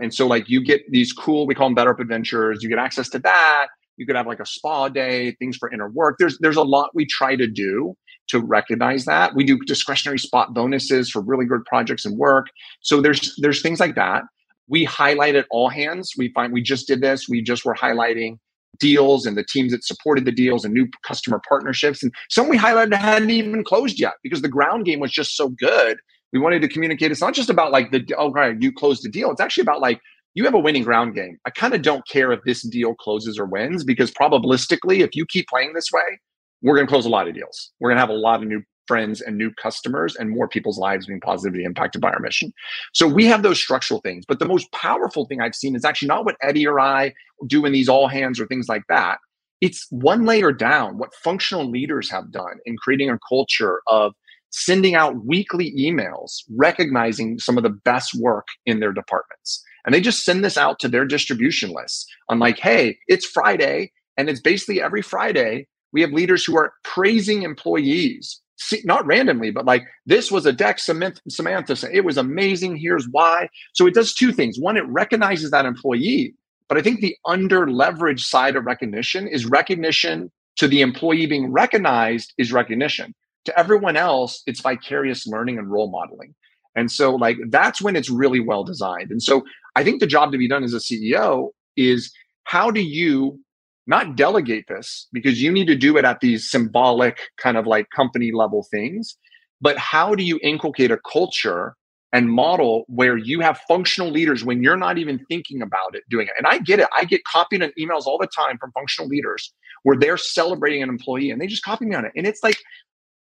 And 0.00 0.12
so, 0.12 0.26
like, 0.26 0.48
you 0.48 0.64
get 0.64 0.82
these 0.90 1.12
cool, 1.12 1.46
we 1.46 1.54
call 1.54 1.68
them 1.68 1.74
Better 1.74 1.90
Up 1.90 2.00
Adventures. 2.00 2.62
You 2.62 2.68
get 2.68 2.78
access 2.78 3.08
to 3.10 3.18
that 3.20 3.68
you 3.96 4.06
could 4.06 4.16
have 4.16 4.26
like 4.26 4.40
a 4.40 4.46
spa 4.46 4.88
day, 4.88 5.32
things 5.32 5.56
for 5.56 5.70
inner 5.72 5.88
work. 5.88 6.16
There's 6.18 6.38
there's 6.38 6.56
a 6.56 6.62
lot 6.62 6.90
we 6.94 7.06
try 7.06 7.36
to 7.36 7.46
do 7.46 7.96
to 8.28 8.40
recognize 8.40 9.04
that. 9.04 9.34
We 9.34 9.44
do 9.44 9.58
discretionary 9.66 10.18
spot 10.18 10.54
bonuses 10.54 11.10
for 11.10 11.20
really 11.20 11.44
good 11.44 11.64
projects 11.64 12.04
and 12.04 12.16
work. 12.18 12.46
So 12.80 13.00
there's 13.00 13.34
there's 13.38 13.62
things 13.62 13.80
like 13.80 13.94
that. 13.94 14.24
We 14.68 14.84
highlight 14.84 15.34
at 15.34 15.46
all 15.50 15.68
hands. 15.68 16.12
We 16.16 16.32
find 16.32 16.52
we 16.52 16.62
just 16.62 16.86
did 16.86 17.00
this. 17.00 17.28
We 17.28 17.42
just 17.42 17.64
were 17.64 17.74
highlighting 17.74 18.38
deals 18.78 19.26
and 19.26 19.36
the 19.36 19.44
teams 19.44 19.72
that 19.72 19.84
supported 19.84 20.24
the 20.24 20.32
deals 20.32 20.64
and 20.64 20.74
new 20.74 20.88
customer 21.06 21.40
partnerships. 21.48 22.02
And 22.02 22.12
some 22.28 22.48
we 22.48 22.58
highlighted 22.58 22.94
hadn't 22.94 23.30
even 23.30 23.62
closed 23.62 24.00
yet 24.00 24.14
because 24.22 24.42
the 24.42 24.48
ground 24.48 24.84
game 24.84 25.00
was 25.00 25.12
just 25.12 25.36
so 25.36 25.48
good. 25.48 25.98
We 26.32 26.40
wanted 26.40 26.62
to 26.62 26.68
communicate. 26.68 27.12
It's 27.12 27.20
not 27.20 27.34
just 27.34 27.50
about 27.50 27.70
like 27.72 27.92
the 27.92 28.04
oh 28.16 28.30
right, 28.30 28.60
you 28.60 28.72
closed 28.72 29.04
the 29.04 29.10
deal. 29.10 29.30
It's 29.30 29.40
actually 29.40 29.62
about 29.62 29.80
like 29.80 30.00
you 30.34 30.44
have 30.44 30.54
a 30.54 30.58
winning 30.58 30.82
ground 30.82 31.14
game. 31.14 31.38
I 31.46 31.50
kind 31.50 31.74
of 31.74 31.82
don't 31.82 32.06
care 32.08 32.32
if 32.32 32.40
this 32.44 32.62
deal 32.62 32.94
closes 32.94 33.38
or 33.38 33.46
wins 33.46 33.84
because 33.84 34.10
probabilistically, 34.10 35.00
if 35.00 35.14
you 35.14 35.24
keep 35.26 35.46
playing 35.48 35.74
this 35.74 35.90
way, 35.92 36.18
we're 36.64 36.74
going 36.74 36.86
to 36.86 36.90
close 36.90 37.06
a 37.06 37.10
lot 37.10 37.28
of 37.28 37.34
deals. 37.34 37.70
We're 37.78 37.90
going 37.90 37.96
to 37.96 38.00
have 38.00 38.10
a 38.10 38.14
lot 38.14 38.42
of 38.42 38.48
new 38.48 38.62
friends 38.86 39.20
and 39.20 39.38
new 39.38 39.50
customers 39.54 40.16
and 40.16 40.30
more 40.30 40.48
people's 40.48 40.78
lives 40.78 41.06
being 41.06 41.20
positively 41.20 41.64
impacted 41.64 42.02
by 42.02 42.10
our 42.10 42.20
mission. 42.20 42.52
So 42.92 43.06
we 43.06 43.24
have 43.26 43.42
those 43.42 43.58
structural 43.58 44.00
things. 44.00 44.24
But 44.26 44.40
the 44.40 44.48
most 44.48 44.70
powerful 44.72 45.26
thing 45.26 45.40
I've 45.40 45.54
seen 45.54 45.74
is 45.76 45.84
actually 45.84 46.08
not 46.08 46.24
what 46.24 46.36
Eddie 46.42 46.66
or 46.66 46.80
I 46.80 47.14
do 47.46 47.64
in 47.64 47.72
these 47.72 47.88
all 47.88 48.08
hands 48.08 48.40
or 48.40 48.46
things 48.46 48.68
like 48.68 48.82
that. 48.88 49.18
It's 49.60 49.86
one 49.90 50.26
layer 50.26 50.52
down 50.52 50.98
what 50.98 51.14
functional 51.14 51.70
leaders 51.70 52.10
have 52.10 52.30
done 52.30 52.58
in 52.66 52.76
creating 52.76 53.10
a 53.10 53.18
culture 53.26 53.80
of 53.86 54.12
sending 54.50 54.94
out 54.94 55.24
weekly 55.24 55.72
emails 55.78 56.42
recognizing 56.56 57.38
some 57.38 57.56
of 57.56 57.62
the 57.62 57.70
best 57.70 58.14
work 58.14 58.46
in 58.66 58.80
their 58.80 58.92
departments 58.92 59.64
and 59.84 59.94
they 59.94 60.00
just 60.00 60.24
send 60.24 60.44
this 60.44 60.56
out 60.56 60.78
to 60.80 60.88
their 60.88 61.04
distribution 61.04 61.70
lists 61.70 62.06
on 62.28 62.38
like, 62.38 62.58
hey, 62.58 62.98
it's 63.06 63.26
Friday. 63.26 63.92
And 64.16 64.28
it's 64.30 64.40
basically 64.40 64.80
every 64.80 65.02
Friday, 65.02 65.66
we 65.94 66.02
have 66.02 66.12
leaders 66.12 66.44
who 66.44 66.56
are 66.58 66.74
praising 66.82 67.42
employees, 67.42 68.42
See, 68.56 68.82
not 68.84 69.04
randomly, 69.04 69.50
but 69.50 69.64
like 69.64 69.84
this 70.06 70.30
was 70.30 70.46
a 70.46 70.52
deck 70.52 70.78
Samantha. 70.78 71.88
It 71.92 72.04
was 72.04 72.16
amazing. 72.16 72.76
Here's 72.76 73.08
why. 73.10 73.48
So 73.72 73.86
it 73.86 73.94
does 73.94 74.14
two 74.14 74.32
things. 74.32 74.58
One, 74.58 74.76
it 74.76 74.86
recognizes 74.86 75.50
that 75.50 75.66
employee. 75.66 76.34
But 76.68 76.78
I 76.78 76.82
think 76.82 77.00
the 77.00 77.16
under 77.26 77.66
leveraged 77.66 78.20
side 78.20 78.56
of 78.56 78.64
recognition 78.64 79.28
is 79.28 79.44
recognition 79.44 80.30
to 80.56 80.68
the 80.68 80.80
employee 80.80 81.26
being 81.26 81.52
recognized 81.52 82.32
is 82.38 82.52
recognition. 82.52 83.14
To 83.44 83.58
everyone 83.58 83.96
else, 83.96 84.42
it's 84.46 84.60
vicarious 84.60 85.26
learning 85.26 85.58
and 85.58 85.70
role 85.70 85.90
modeling. 85.90 86.34
And 86.76 86.90
so, 86.90 87.14
like, 87.14 87.36
that's 87.50 87.82
when 87.82 87.96
it's 87.96 88.08
really 88.08 88.40
well 88.40 88.64
designed. 88.64 89.10
And 89.10 89.22
so, 89.22 89.42
I 89.76 89.84
think 89.84 90.00
the 90.00 90.06
job 90.06 90.32
to 90.32 90.38
be 90.38 90.48
done 90.48 90.64
as 90.64 90.72
a 90.72 90.78
CEO 90.78 91.50
is 91.76 92.12
how 92.44 92.70
do 92.70 92.80
you 92.80 93.38
not 93.86 94.16
delegate 94.16 94.66
this 94.68 95.08
because 95.12 95.42
you 95.42 95.52
need 95.52 95.66
to 95.66 95.76
do 95.76 95.96
it 95.96 96.04
at 96.04 96.20
these 96.20 96.50
symbolic 96.50 97.18
kind 97.38 97.56
of 97.56 97.66
like 97.66 97.88
company 97.94 98.32
level 98.32 98.66
things, 98.70 99.16
but 99.60 99.76
how 99.76 100.14
do 100.14 100.22
you 100.22 100.38
inculcate 100.42 100.90
a 100.90 100.98
culture 101.10 101.76
and 102.12 102.30
model 102.30 102.84
where 102.86 103.16
you 103.16 103.40
have 103.40 103.60
functional 103.66 104.08
leaders 104.08 104.44
when 104.44 104.62
you're 104.62 104.76
not 104.76 104.98
even 104.98 105.18
thinking 105.28 105.60
about 105.60 105.96
it 105.96 106.04
doing 106.08 106.28
it. 106.28 106.32
And 106.38 106.46
I 106.46 106.58
get 106.58 106.78
it. 106.78 106.86
I 106.96 107.04
get 107.04 107.24
copied 107.24 107.60
on 107.60 107.72
emails 107.76 108.06
all 108.06 108.18
the 108.18 108.28
time 108.28 108.56
from 108.56 108.70
functional 108.70 109.08
leaders 109.08 109.52
where 109.82 109.98
they're 109.98 110.16
celebrating 110.16 110.80
an 110.80 110.88
employee 110.88 111.32
and 111.32 111.40
they 111.40 111.48
just 111.48 111.64
copy 111.64 111.86
me 111.86 111.96
on 111.96 112.04
it. 112.04 112.12
And 112.14 112.24
it's 112.24 112.40
like 112.44 112.58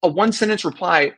a 0.02 0.08
one 0.08 0.32
sentence 0.32 0.64
reply 0.64 1.12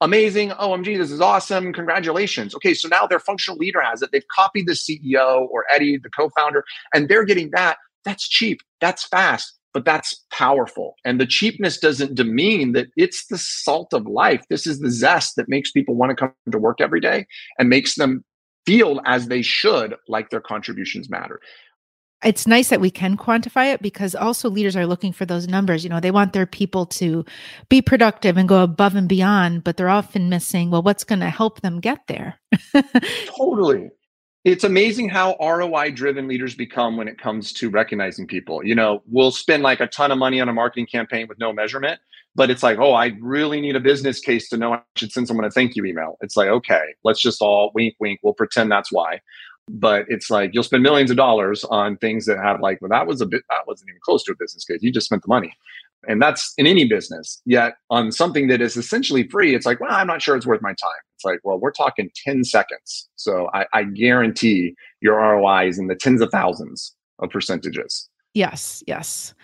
amazing. 0.00 0.50
OMG, 0.50 0.98
this 0.98 1.10
is 1.10 1.22
awesome. 1.22 1.72
Congratulations. 1.72 2.54
Okay, 2.54 2.74
so 2.74 2.88
now 2.88 3.06
their 3.06 3.18
functional 3.18 3.56
leader 3.56 3.80
has 3.80 4.02
it. 4.02 4.10
They've 4.12 4.28
copied 4.28 4.66
the 4.66 4.74
CEO 4.74 5.48
or 5.50 5.64
Eddie, 5.72 5.96
the 5.96 6.10
co 6.10 6.28
founder, 6.36 6.64
and 6.92 7.08
they're 7.08 7.24
getting 7.24 7.50
that. 7.52 7.78
That's 8.04 8.28
cheap. 8.28 8.60
That's 8.80 9.04
fast, 9.04 9.58
but 9.72 9.84
that's 9.84 10.24
powerful. 10.30 10.94
And 11.04 11.20
the 11.20 11.26
cheapness 11.26 11.78
doesn't 11.78 12.14
demean 12.14 12.72
that 12.72 12.88
it's 12.96 13.26
the 13.26 13.38
salt 13.38 13.92
of 13.92 14.06
life. 14.06 14.42
This 14.50 14.66
is 14.66 14.80
the 14.80 14.90
zest 14.90 15.36
that 15.36 15.48
makes 15.48 15.70
people 15.70 15.94
want 15.94 16.10
to 16.10 16.16
come 16.16 16.32
to 16.50 16.58
work 16.58 16.80
every 16.80 17.00
day 17.00 17.26
and 17.58 17.68
makes 17.68 17.94
them 17.94 18.24
feel 18.66 19.00
as 19.04 19.28
they 19.28 19.42
should 19.42 19.94
like 20.08 20.30
their 20.30 20.40
contributions 20.40 21.10
matter 21.10 21.38
it's 22.24 22.46
nice 22.46 22.70
that 22.70 22.80
we 22.80 22.90
can 22.90 23.16
quantify 23.16 23.72
it 23.72 23.82
because 23.82 24.14
also 24.14 24.48
leaders 24.48 24.76
are 24.76 24.86
looking 24.86 25.12
for 25.12 25.26
those 25.26 25.46
numbers. 25.46 25.84
You 25.84 25.90
know, 25.90 26.00
they 26.00 26.10
want 26.10 26.32
their 26.32 26.46
people 26.46 26.86
to 26.86 27.24
be 27.68 27.82
productive 27.82 28.36
and 28.36 28.48
go 28.48 28.62
above 28.62 28.94
and 28.94 29.08
beyond, 29.08 29.62
but 29.62 29.76
they're 29.76 29.88
often 29.88 30.28
missing, 30.28 30.70
well, 30.70 30.82
what's 30.82 31.04
going 31.04 31.20
to 31.20 31.30
help 31.30 31.60
them 31.60 31.80
get 31.80 32.06
there? 32.08 32.40
totally. 33.26 33.90
It's 34.44 34.64
amazing 34.64 35.08
how 35.08 35.36
ROI 35.40 35.92
driven 35.92 36.28
leaders 36.28 36.54
become 36.54 36.98
when 36.98 37.08
it 37.08 37.18
comes 37.18 37.50
to 37.54 37.70
recognizing 37.70 38.26
people. 38.26 38.64
You 38.64 38.74
know, 38.74 39.02
we'll 39.06 39.30
spend 39.30 39.62
like 39.62 39.80
a 39.80 39.86
ton 39.86 40.12
of 40.12 40.18
money 40.18 40.38
on 40.38 40.50
a 40.50 40.52
marketing 40.52 40.86
campaign 40.86 41.26
with 41.28 41.38
no 41.38 41.50
measurement, 41.50 41.98
but 42.34 42.50
it's 42.50 42.62
like, 42.62 42.78
oh, 42.78 42.92
I 42.92 43.16
really 43.22 43.62
need 43.62 43.74
a 43.74 43.80
business 43.80 44.20
case 44.20 44.50
to 44.50 44.58
know 44.58 44.74
I 44.74 44.82
should 44.96 45.12
send 45.12 45.28
someone 45.28 45.46
a 45.46 45.50
thank 45.50 45.76
you 45.76 45.86
email. 45.86 46.18
It's 46.20 46.36
like, 46.36 46.48
okay, 46.48 46.94
let's 47.04 47.22
just 47.22 47.40
all 47.40 47.72
wink, 47.74 47.94
wink. 48.00 48.20
We'll 48.22 48.34
pretend 48.34 48.70
that's 48.70 48.92
why 48.92 49.20
but 49.68 50.04
it's 50.08 50.30
like 50.30 50.50
you'll 50.52 50.62
spend 50.62 50.82
millions 50.82 51.10
of 51.10 51.16
dollars 51.16 51.64
on 51.64 51.96
things 51.96 52.26
that 52.26 52.38
have 52.38 52.60
like 52.60 52.80
well 52.82 52.88
that 52.90 53.06
was 53.06 53.20
a 53.20 53.26
bit 53.26 53.42
that 53.48 53.66
wasn't 53.66 53.88
even 53.88 54.00
close 54.02 54.22
to 54.22 54.32
a 54.32 54.36
business 54.36 54.64
case 54.64 54.78
you 54.82 54.92
just 54.92 55.06
spent 55.06 55.22
the 55.22 55.28
money 55.28 55.56
and 56.08 56.20
that's 56.20 56.52
in 56.56 56.66
any 56.66 56.86
business. 56.86 57.40
Yet 57.44 57.74
on 57.90 58.12
something 58.12 58.48
that 58.48 58.60
is 58.60 58.76
essentially 58.76 59.28
free 59.28 59.54
it's 59.54 59.66
like 59.66 59.80
well 59.80 59.90
i'm 59.92 60.06
not 60.06 60.22
sure 60.22 60.36
it's 60.36 60.46
worth 60.46 60.62
my 60.62 60.70
time. 60.70 61.02
It's 61.16 61.24
like 61.24 61.40
well 61.44 61.58
we're 61.58 61.72
talking 61.72 62.10
10 62.24 62.44
seconds. 62.44 63.08
So 63.16 63.48
i, 63.54 63.66
I 63.72 63.84
guarantee 63.84 64.74
your 65.00 65.16
roi 65.16 65.68
is 65.68 65.78
in 65.78 65.86
the 65.86 65.94
tens 65.94 66.20
of 66.20 66.30
thousands 66.30 66.94
of 67.20 67.30
percentages. 67.30 68.08
Yes 68.34 68.82
yes. 68.86 69.34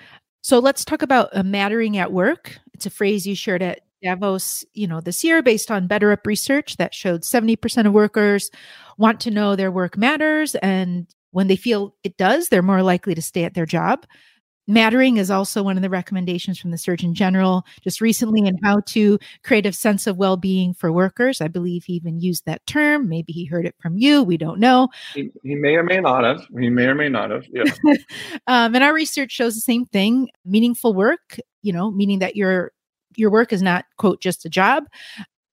So 0.43 0.59
let's 0.59 0.85
talk 0.85 1.02
about 1.02 1.29
uh, 1.33 1.43
mattering 1.43 1.99
at 1.99 2.12
work. 2.12 2.59
It's 2.73 2.87
a 2.87 2.90
phrase 2.90 3.26
you 3.26 3.35
shared 3.35 3.62
at 3.62 3.81
Davos, 4.02 4.64
you 4.73 4.87
know, 4.87 5.02
this 5.02 5.23
year 5.23 5.43
based 5.43 5.71
on 5.71 5.87
BetterUp 5.87 6.25
research 6.25 6.79
that 6.79 6.95
showed 6.95 7.21
70% 7.21 7.87
of 7.87 7.93
workers 7.93 8.50
want 8.97 9.21
to 9.21 9.31
know 9.31 9.55
their 9.55 9.71
work 9.71 9.99
matters 9.99 10.55
and 10.57 11.07
when 11.33 11.47
they 11.47 11.57
feel 11.57 11.95
it 12.02 12.17
does, 12.17 12.49
they're 12.49 12.62
more 12.62 12.83
likely 12.83 13.14
to 13.14 13.23
stay 13.23 13.45
at 13.45 13.55
their 13.55 13.67
job. 13.67 14.07
Mattering 14.71 15.17
is 15.17 15.33
also 15.33 15.65
one 15.65 15.77
of 15.77 15.83
the 15.83 15.91
recommendations 15.91 16.59
from 16.59 16.71
the 16.71 16.79
Surgeon 16.79 17.12
General 17.12 17.65
just 17.83 18.00
recently 18.00 18.47
in 18.47 18.57
how 18.62 18.81
to 18.87 19.19
create 19.43 19.67
a 19.67 19.73
sense 19.73 20.07
of 20.07 20.17
well 20.17 20.37
being 20.37 20.75
for 20.75 20.93
workers. 20.93 21.41
I 21.41 21.49
believe 21.49 21.85
he 21.85 21.95
even 21.95 22.21
used 22.21 22.47
that 22.47 22.65
term. 22.67 23.09
Maybe 23.09 23.33
he 23.33 23.45
heard 23.45 23.67
it 23.67 23.75
from 23.81 23.99
you. 23.99 24.23
We 24.23 24.37
don't 24.37 24.61
know. 24.61 24.89
He, 25.15 25.31
he 25.43 25.57
may 25.57 25.75
or 25.75 25.83
may 25.83 25.99
not 25.99 26.23
have. 26.23 26.47
He 26.57 26.71
may 26.71 26.85
or 26.85 26.95
may 26.95 27.09
not 27.09 27.31
have. 27.31 27.45
Yeah. 27.53 27.65
um, 28.47 28.75
and 28.77 28.85
our 28.85 28.95
research 28.95 29.33
shows 29.33 29.57
the 29.57 29.61
same 29.61 29.87
thing 29.87 30.29
meaningful 30.45 30.95
work, 30.95 31.41
you 31.62 31.73
know, 31.73 31.91
meaning 31.91 32.21
that 32.21 32.37
you're 32.37 32.71
your 33.17 33.31
work 33.31 33.53
is 33.53 33.62
not 33.62 33.87
quote 33.99 34.21
just 34.21 34.45
a 34.45 34.49
job 34.49 34.85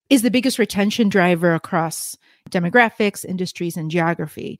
is 0.10 0.22
the 0.22 0.32
biggest 0.32 0.60
retention 0.60 1.10
driver 1.10 1.54
across 1.54 2.16
demographics, 2.50 3.26
industries, 3.26 3.78
and 3.78 3.92
geography. 3.92 4.60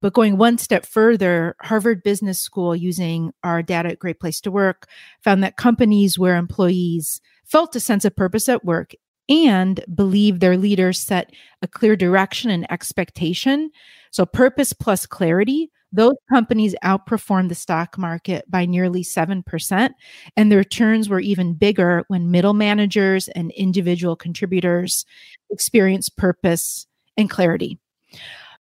But 0.00 0.12
going 0.12 0.36
one 0.36 0.58
step 0.58 0.84
further, 0.84 1.56
Harvard 1.60 2.02
Business 2.02 2.38
School, 2.38 2.74
using 2.74 3.32
our 3.42 3.62
data 3.62 3.90
at 3.90 3.98
Great 3.98 4.20
Place 4.20 4.40
to 4.42 4.50
Work, 4.50 4.86
found 5.22 5.42
that 5.42 5.56
companies 5.56 6.18
where 6.18 6.36
employees 6.36 7.20
felt 7.44 7.76
a 7.76 7.80
sense 7.80 8.04
of 8.04 8.16
purpose 8.16 8.48
at 8.48 8.64
work 8.64 8.94
and 9.28 9.84
believe 9.94 10.40
their 10.40 10.56
leaders 10.56 11.00
set 11.00 11.32
a 11.62 11.68
clear 11.68 11.96
direction 11.96 12.50
and 12.50 12.70
expectation. 12.70 13.70
So, 14.10 14.24
purpose 14.24 14.72
plus 14.72 15.06
clarity, 15.06 15.70
those 15.92 16.16
companies 16.30 16.74
outperformed 16.84 17.48
the 17.48 17.54
stock 17.54 17.96
market 17.96 18.50
by 18.50 18.66
nearly 18.66 19.02
7%. 19.02 19.90
And 20.36 20.52
the 20.52 20.56
returns 20.56 21.08
were 21.08 21.20
even 21.20 21.54
bigger 21.54 22.04
when 22.08 22.30
middle 22.30 22.52
managers 22.52 23.28
and 23.28 23.50
individual 23.52 24.14
contributors 24.14 25.06
experienced 25.50 26.16
purpose 26.16 26.86
and 27.18 27.28
clarity. 27.28 27.78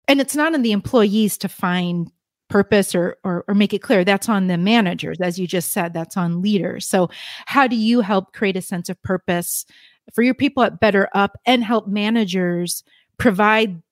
And 0.08 0.20
it's 0.20 0.34
not 0.34 0.54
on 0.54 0.62
the 0.62 0.72
employees 0.72 1.38
to 1.38 1.48
find 1.48 2.10
purpose 2.48 2.94
or, 2.94 3.16
or, 3.22 3.44
or 3.46 3.54
make 3.54 3.74
it 3.74 3.82
clear 3.82 4.04
that's 4.04 4.28
on 4.28 4.46
the 4.46 4.56
managers 4.56 5.20
as 5.20 5.36
you 5.36 5.48
just 5.48 5.72
said 5.72 5.92
that's 5.92 6.16
on 6.16 6.40
leaders 6.40 6.86
so 6.86 7.10
how 7.46 7.66
do 7.66 7.74
you 7.74 8.02
help 8.02 8.32
create 8.32 8.56
a 8.56 8.62
sense 8.62 8.88
of 8.88 9.02
purpose 9.02 9.66
for 10.14 10.22
your 10.22 10.34
people 10.34 10.62
at 10.62 10.80
BetterUp 10.80 11.30
and 11.44 11.64
help 11.64 11.88
managers 11.88 12.84
provide 13.18 13.82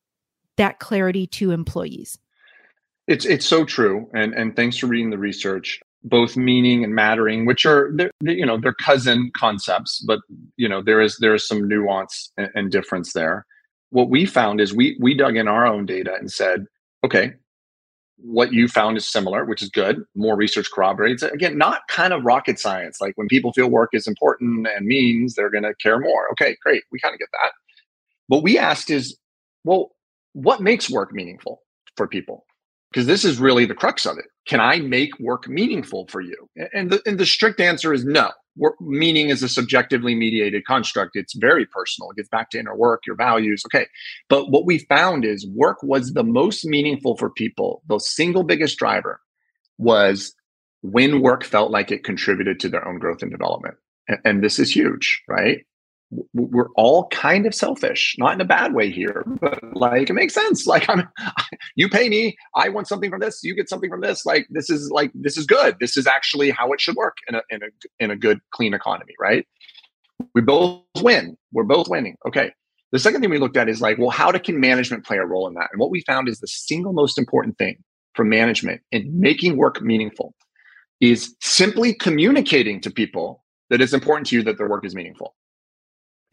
that 0.57 0.79
clarity 0.79 1.27
to 1.27 1.51
employees. 1.51 2.19
It's 3.07 3.27
it's 3.27 3.47
so 3.47 3.65
true, 3.65 4.09
and 4.15 4.33
and 4.35 4.57
thanks 4.57 4.79
for 4.79 4.87
reading 4.87 5.11
the 5.11 5.19
research. 5.19 5.81
Both 6.05 6.37
meaning 6.37 6.85
and 6.85 6.95
mattering, 6.95 7.47
which 7.47 7.67
are 7.67 7.91
they're, 7.95 8.11
you 8.21 8.47
know 8.47 8.59
they're 8.59 8.75
cousin 8.75 9.31
concepts, 9.37 10.01
but 10.07 10.21
you 10.57 10.69
know 10.69 10.83
there 10.83 11.01
is 11.01 11.19
there 11.21 11.35
is 11.35 11.47
some 11.47 11.69
nuance 11.69 12.33
and, 12.37 12.51
and 12.55 12.71
difference 12.71 13.13
there. 13.13 13.47
What 13.95 14.11
we 14.11 14.27
found 14.27 14.61
is 14.61 14.75
we 14.75 14.97
we 14.99 15.15
dug 15.15 15.37
in 15.37 15.47
our 15.47 15.65
own 15.65 15.87
data 15.87 16.17
and 16.19 16.29
said, 16.29 16.67
okay, 17.05 17.35
what 18.17 18.53
you 18.53 18.67
found 18.67 18.97
is 18.97 19.07
similar, 19.07 19.45
which 19.45 19.63
is 19.63 19.69
good. 19.69 20.03
More 20.17 20.35
research 20.35 20.69
corroborates 20.73 21.23
it. 21.23 21.33
Again, 21.33 21.57
not 21.57 21.87
kind 21.87 22.13
of 22.13 22.25
rocket 22.25 22.59
science. 22.59 23.01
Like 23.01 23.17
when 23.17 23.29
people 23.29 23.53
feel 23.53 23.71
work 23.71 23.91
is 23.93 24.09
important 24.09 24.67
and 24.67 24.85
means 24.85 25.35
they're 25.35 25.49
going 25.49 25.63
to 25.63 25.77
care 25.81 26.01
more. 26.01 26.29
Okay, 26.33 26.57
great. 26.61 26.83
We 26.91 26.99
kind 26.99 27.15
of 27.15 27.21
get 27.21 27.29
that. 27.41 27.53
What 28.27 28.43
we 28.43 28.59
asked 28.59 28.91
is, 28.91 29.17
well, 29.63 29.93
what 30.33 30.61
makes 30.61 30.91
work 30.91 31.13
meaningful 31.13 31.63
for 31.97 32.09
people? 32.09 32.47
Because 32.91 33.07
this 33.07 33.25
is 33.25 33.39
really 33.39 33.65
the 33.65 33.77
crux 33.77 34.07
of 34.07 34.19
it. 34.19 34.27
Can 34.45 34.59
I 34.59 34.81
make 34.81 35.17
work 35.21 35.47
meaningful 35.47 36.09
for 36.09 36.21
you? 36.21 36.49
And 36.73 36.91
the, 36.91 37.01
and 37.07 37.17
the 37.17 37.27
strict 37.27 37.61
answer 37.61 37.93
is 37.93 38.05
no 38.05 38.33
meaning 38.81 39.31
is 39.31 39.43
a 39.43 39.49
subjectively 39.49 40.15
mediated 40.15 40.65
construct. 40.65 41.13
It's 41.15 41.35
very 41.35 41.67
personal. 41.67 42.11
It 42.11 42.17
gets 42.17 42.29
back 42.29 42.51
to 42.51 42.59
inner 42.59 42.77
work, 42.77 43.03
your 43.07 43.17
values. 43.17 43.63
Okay. 43.67 43.87
But 44.29 44.51
what 44.51 44.67
we 44.67 44.79
found 44.79 45.25
is 45.25 45.47
work 45.49 45.83
was 45.83 46.13
the 46.13 46.25
most 46.25 46.65
meaningful 46.65 47.17
for 47.17 47.31
people. 47.31 47.83
The 47.89 47.99
single 47.99 48.45
biggest 48.45 48.79
driver 48.79 49.21
was 49.79 50.35
when 50.83 51.21
work 51.23 51.45
felt 51.45 51.71
like 51.71 51.91
it 51.91 52.05
contributed 52.05 52.61
to 52.61 52.69
their 52.69 52.87
own 52.87 52.99
growth 52.99 53.23
and 53.23 53.31
development. 53.31 53.77
And, 54.09 54.19
and 54.25 54.45
this 54.45 54.59
is 54.59 54.75
huge, 54.75 55.23
right? 55.29 55.65
We're 56.33 56.71
all 56.77 57.09
kind 57.09 57.47
of 57.47 57.55
selfish, 57.55 58.15
not 58.19 58.35
in 58.35 58.41
a 58.41 58.45
bad 58.45 58.75
way 58.75 58.91
here, 58.91 59.25
but 59.41 59.59
like 59.77 60.11
it 60.11 60.13
makes 60.13 60.35
sense. 60.35 60.67
Like 60.75 60.89
I'm, 60.89 61.09
you 61.77 61.89
pay 61.89 62.09
me, 62.09 62.37
I 62.57 62.69
want 62.69 62.89
something 62.89 63.09
from 63.09 63.21
this, 63.21 63.45
you 63.45 63.55
get 63.55 63.69
something 63.69 63.89
from 63.89 64.01
this. 64.01 64.27
Like 64.27 64.47
this 64.51 64.69
is 64.69 64.91
like 64.91 65.13
this 65.15 65.37
is 65.37 65.47
good. 65.47 65.77
This 65.79 65.97
is 65.97 66.07
actually 66.07 66.51
how 66.51 66.73
it 66.73 66.81
should 66.81 66.97
work 66.97 67.17
in 67.29 67.37
a 67.37 67.43
in 67.51 67.63
a 67.63 67.67
in 68.01 68.11
a 68.11 68.17
good 68.17 68.41
clean 68.51 68.75
economy, 68.75 69.15
right? 69.21 69.47
We 70.35 70.41
both 70.41 70.83
win. 71.01 71.37
We're 71.53 71.63
both 71.63 71.89
winning. 71.89 72.17
Okay. 72.27 72.53
The 72.91 72.99
second 72.99 73.21
thing 73.21 73.31
we 73.31 73.39
looked 73.39 73.57
at 73.57 73.69
is 73.69 73.81
like, 73.81 73.99
well, 73.99 74.11
how 74.11 74.33
can 74.33 74.59
management 74.59 75.05
play 75.05 75.19
a 75.19 75.25
role 75.25 75.47
in 75.47 75.55
that? 75.55 75.69
And 75.73 75.81
what 75.81 75.91
we 75.91 76.03
found 76.03 76.29
is 76.29 76.41
the 76.41 76.49
single 76.49 76.93
most 76.93 77.19
important 77.19 77.59
thing 77.59 77.77
for 78.15 78.25
management 78.25 78.83
in 78.91 79.21
making 79.21 79.57
work 79.57 79.81
meaningful 79.81 80.35
is 81.01 81.35
simply 81.41 81.95
communicating 81.95 82.81
to 82.81 82.91
people 82.91 83.45
that 83.71 83.81
it's 83.81 83.93
important 83.93 84.27
to 84.29 84.37
you 84.37 84.43
that 84.45 84.59
their 84.59 84.69
work 84.69 84.85
is 84.85 84.95
meaningful 84.95 85.35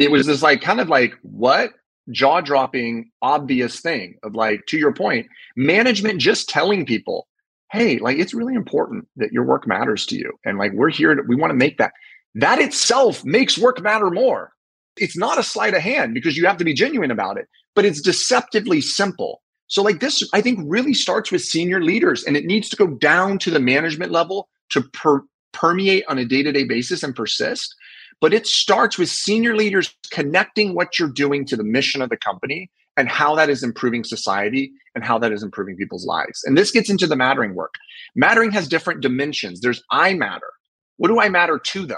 it 0.02 0.12
was 0.12 0.26
this 0.26 0.42
like 0.42 0.62
kind 0.62 0.80
of 0.80 0.90
like 0.90 1.14
what? 1.22 1.72
Jaw 2.10 2.42
dropping 2.42 3.12
obvious 3.22 3.80
thing 3.80 4.18
of 4.24 4.34
like 4.34 4.66
to 4.68 4.78
your 4.78 4.94
point 4.94 5.28
management 5.56 6.20
just 6.20 6.50
telling 6.50 6.86
people 6.86 7.28
hey 7.72 8.00
like 8.00 8.18
it's 8.18 8.34
really 8.34 8.56
important 8.56 9.08
that 9.18 9.32
your 9.32 9.44
work 9.44 9.68
matters 9.68 10.06
to 10.08 10.18
you 10.18 10.32
and 10.44 10.58
like 10.58 10.74
we're 10.74 10.90
here 10.90 11.14
to, 11.14 11.22
we 11.28 11.36
want 11.36 11.52
to 11.52 11.56
make 11.56 11.78
that 11.78 11.94
that 12.34 12.60
itself 12.60 13.24
makes 13.26 13.58
work 13.58 13.82
matter 13.82 14.10
more. 14.10 14.52
It's 14.98 15.18
not 15.18 15.38
a 15.38 15.44
sleight 15.44 15.74
of 15.74 15.82
hand 15.82 16.14
because 16.14 16.36
you 16.36 16.48
have 16.48 16.58
to 16.58 16.66
be 16.66 16.74
genuine 16.74 17.12
about 17.12 17.38
it 17.38 17.48
but 17.76 17.86
it's 17.86 18.02
deceptively 18.02 18.82
simple. 18.82 19.42
So 19.68 19.84
like 19.84 20.00
this 20.00 20.28
i 20.34 20.42
think 20.42 20.60
really 20.64 20.96
starts 20.96 21.32
with 21.32 21.44
senior 21.44 21.82
leaders 21.82 22.24
and 22.24 22.36
it 22.36 22.46
needs 22.46 22.68
to 22.70 22.76
go 22.76 22.88
down 22.88 23.38
to 23.40 23.52
the 23.52 23.60
management 23.60 24.12
level 24.12 24.50
to 24.70 24.82
per- 24.82 25.24
permeate 25.54 26.04
on 26.08 26.18
a 26.18 26.26
day-to-day 26.26 26.64
basis 26.64 27.04
and 27.04 27.16
persist 27.16 27.76
but 28.21 28.34
it 28.34 28.47
starts 28.47 28.97
with 28.97 29.10
senior 29.10 29.55
leaders 29.55 29.93
connecting 30.12 30.75
what 30.75 30.97
you're 30.97 31.10
doing 31.10 31.45
to 31.47 31.57
the 31.57 31.63
mission 31.63 32.01
of 32.01 32.10
the 32.10 32.17
company 32.17 32.69
and 32.95 33.10
how 33.10 33.36
that 33.36 33.49
is 33.49 33.63
improving 33.63 34.03
society 34.03 34.71
and 34.95 35.03
how 35.03 35.17
that 35.17 35.31
is 35.31 35.43
improving 35.43 35.75
people's 35.75 36.05
lives. 36.05 36.41
And 36.45 36.57
this 36.57 36.71
gets 36.71 36.89
into 36.89 37.07
the 37.07 37.15
mattering 37.15 37.55
work. 37.55 37.73
Mattering 38.15 38.51
has 38.51 38.67
different 38.67 39.01
dimensions. 39.01 39.62
There's 39.62 39.84
I 39.91 40.13
matter. 40.13 40.51
What 40.97 41.07
do 41.07 41.19
I 41.19 41.29
matter 41.29 41.57
to 41.57 41.86
though? 41.86 41.95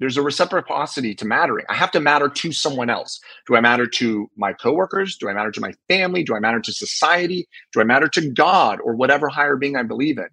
There's 0.00 0.16
a 0.16 0.22
reciprocity 0.22 1.14
to 1.14 1.24
mattering. 1.24 1.64
I 1.68 1.74
have 1.74 1.92
to 1.92 2.00
matter 2.00 2.28
to 2.28 2.52
someone 2.52 2.90
else. 2.90 3.20
Do 3.46 3.54
I 3.54 3.60
matter 3.60 3.86
to 3.86 4.28
my 4.36 4.52
coworkers? 4.52 5.16
Do 5.16 5.28
I 5.28 5.32
matter 5.32 5.52
to 5.52 5.60
my 5.60 5.72
family? 5.88 6.24
Do 6.24 6.34
I 6.34 6.40
matter 6.40 6.58
to 6.60 6.72
society? 6.72 7.46
Do 7.72 7.80
I 7.80 7.84
matter 7.84 8.08
to 8.08 8.30
God 8.32 8.80
or 8.82 8.96
whatever 8.96 9.28
higher 9.28 9.56
being 9.56 9.76
I 9.76 9.84
believe 9.84 10.18
in? 10.18 10.26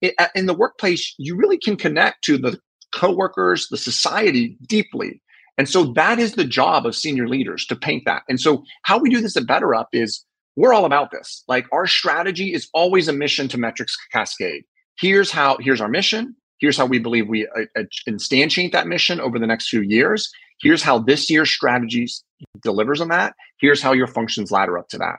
It, 0.00 0.14
uh, 0.18 0.28
in 0.36 0.46
the 0.46 0.54
workplace, 0.54 1.12
you 1.18 1.34
really 1.34 1.58
can 1.58 1.74
connect 1.74 2.22
to 2.26 2.38
the 2.38 2.60
coworkers, 2.94 3.68
the 3.68 3.76
society 3.76 4.56
deeply. 4.66 5.20
And 5.58 5.68
so 5.68 5.84
that 5.94 6.18
is 6.18 6.34
the 6.34 6.44
job 6.44 6.86
of 6.86 6.94
senior 6.94 7.28
leaders 7.28 7.64
to 7.66 7.76
paint 7.76 8.04
that. 8.06 8.22
And 8.28 8.40
so 8.40 8.62
how 8.82 8.98
we 8.98 9.10
do 9.10 9.20
this 9.20 9.36
at 9.36 9.46
Better 9.46 9.74
Up 9.74 9.88
is 9.92 10.24
we're 10.56 10.72
all 10.72 10.84
about 10.84 11.10
this. 11.10 11.44
Like 11.48 11.66
our 11.72 11.86
strategy 11.86 12.52
is 12.52 12.68
always 12.74 13.08
a 13.08 13.12
mission 13.12 13.48
to 13.48 13.58
metrics 13.58 13.96
cascade. 14.12 14.64
Here's 14.98 15.30
how, 15.30 15.58
here's 15.60 15.80
our 15.80 15.88
mission. 15.88 16.34
Here's 16.58 16.76
how 16.76 16.86
we 16.86 16.98
believe 16.98 17.28
we 17.28 17.46
uh, 17.46 17.64
uh, 17.78 17.82
instantiate 18.08 18.72
that 18.72 18.86
mission 18.86 19.20
over 19.20 19.38
the 19.38 19.46
next 19.46 19.68
few 19.68 19.82
years. 19.82 20.30
Here's 20.60 20.82
how 20.82 20.98
this 20.98 21.28
year's 21.28 21.50
strategies 21.50 22.24
delivers 22.62 23.00
on 23.00 23.08
that. 23.08 23.34
Here's 23.60 23.82
how 23.82 23.92
your 23.92 24.06
functions 24.06 24.50
ladder 24.50 24.78
up 24.78 24.88
to 24.88 24.98
that. 24.98 25.16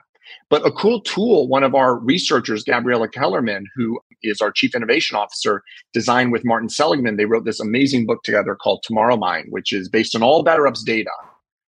But 0.50 0.66
a 0.66 0.72
cool 0.72 1.00
tool, 1.00 1.48
one 1.48 1.62
of 1.62 1.74
our 1.74 1.96
researchers, 1.98 2.64
Gabriella 2.64 3.08
Kellerman, 3.08 3.66
who 3.76 4.00
is 4.22 4.40
our 4.40 4.50
chief 4.50 4.74
innovation 4.74 5.16
officer, 5.16 5.62
designed 5.92 6.32
with 6.32 6.44
Martin 6.44 6.68
Seligman, 6.68 7.16
they 7.16 7.24
wrote 7.24 7.44
this 7.44 7.60
amazing 7.60 8.06
book 8.06 8.22
together 8.22 8.54
called 8.54 8.82
Tomorrow 8.82 9.16
Mind, 9.16 9.46
which 9.50 9.72
is 9.72 9.88
based 9.88 10.14
on 10.14 10.22
all 10.22 10.44
BetterUp's 10.44 10.82
data. 10.82 11.10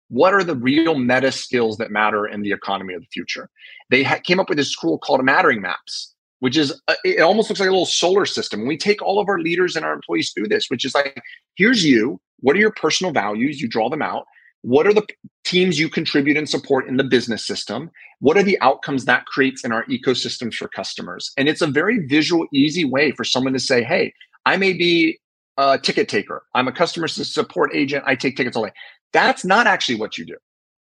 What 0.09 0.33
are 0.33 0.43
the 0.43 0.55
real 0.55 0.97
meta 0.97 1.31
skills 1.31 1.77
that 1.77 1.91
matter 1.91 2.25
in 2.25 2.41
the 2.41 2.51
economy 2.51 2.93
of 2.93 3.01
the 3.01 3.07
future? 3.07 3.49
They 3.89 4.03
ha- 4.03 4.19
came 4.23 4.39
up 4.39 4.47
with 4.47 4.57
this 4.57 4.75
tool 4.75 4.99
called 4.99 5.23
Mattering 5.23 5.61
Maps, 5.61 6.13
which 6.39 6.55
is 6.55 6.71
uh, 6.87 6.95
a, 7.05 7.19
it 7.19 7.21
almost 7.21 7.49
looks 7.49 7.59
like 7.59 7.67
a 7.67 7.71
little 7.71 7.85
solar 7.85 8.25
system. 8.25 8.65
we 8.65 8.77
take 8.77 9.01
all 9.01 9.19
of 9.19 9.27
our 9.27 9.39
leaders 9.39 9.75
and 9.75 9.85
our 9.85 9.93
employees 9.93 10.31
through 10.31 10.47
this, 10.47 10.69
which 10.69 10.85
is 10.85 10.95
like, 10.95 11.21
here's 11.55 11.83
you. 11.83 12.21
What 12.39 12.55
are 12.55 12.59
your 12.59 12.71
personal 12.71 13.11
values? 13.11 13.59
You 13.59 13.67
draw 13.67 13.89
them 13.89 14.01
out. 14.01 14.25
What 14.61 14.87
are 14.87 14.93
the 14.93 15.05
teams 15.47 15.79
you 15.79 15.89
contribute 15.89 16.37
and 16.37 16.49
support 16.49 16.87
in 16.87 16.97
the 16.97 17.03
business 17.03 17.45
system? 17.45 17.89
What 18.19 18.37
are 18.37 18.43
the 18.43 18.59
outcomes 18.59 19.05
that 19.05 19.25
creates 19.25 19.63
in 19.63 19.71
our 19.71 19.85
ecosystems 19.85 20.55
for 20.55 20.67
customers? 20.67 21.31
And 21.37 21.47
it's 21.47 21.61
a 21.61 21.67
very 21.67 22.05
visual, 22.05 22.45
easy 22.53 22.83
way 22.83 23.11
for 23.11 23.23
someone 23.23 23.53
to 23.53 23.59
say, 23.59 23.83
hey, 23.83 24.13
I 24.45 24.57
may 24.57 24.73
be 24.73 25.19
a 25.57 25.79
ticket 25.79 26.09
taker. 26.09 26.43
I'm 26.53 26.67
a 26.67 26.71
customer 26.71 27.07
support 27.07 27.71
agent. 27.73 28.03
I 28.05 28.15
take 28.15 28.35
tickets 28.35 28.57
all 28.57 28.65
day. 28.65 28.73
That's 29.13 29.45
not 29.45 29.67
actually 29.67 29.95
what 29.95 30.17
you 30.17 30.25
do. 30.25 30.35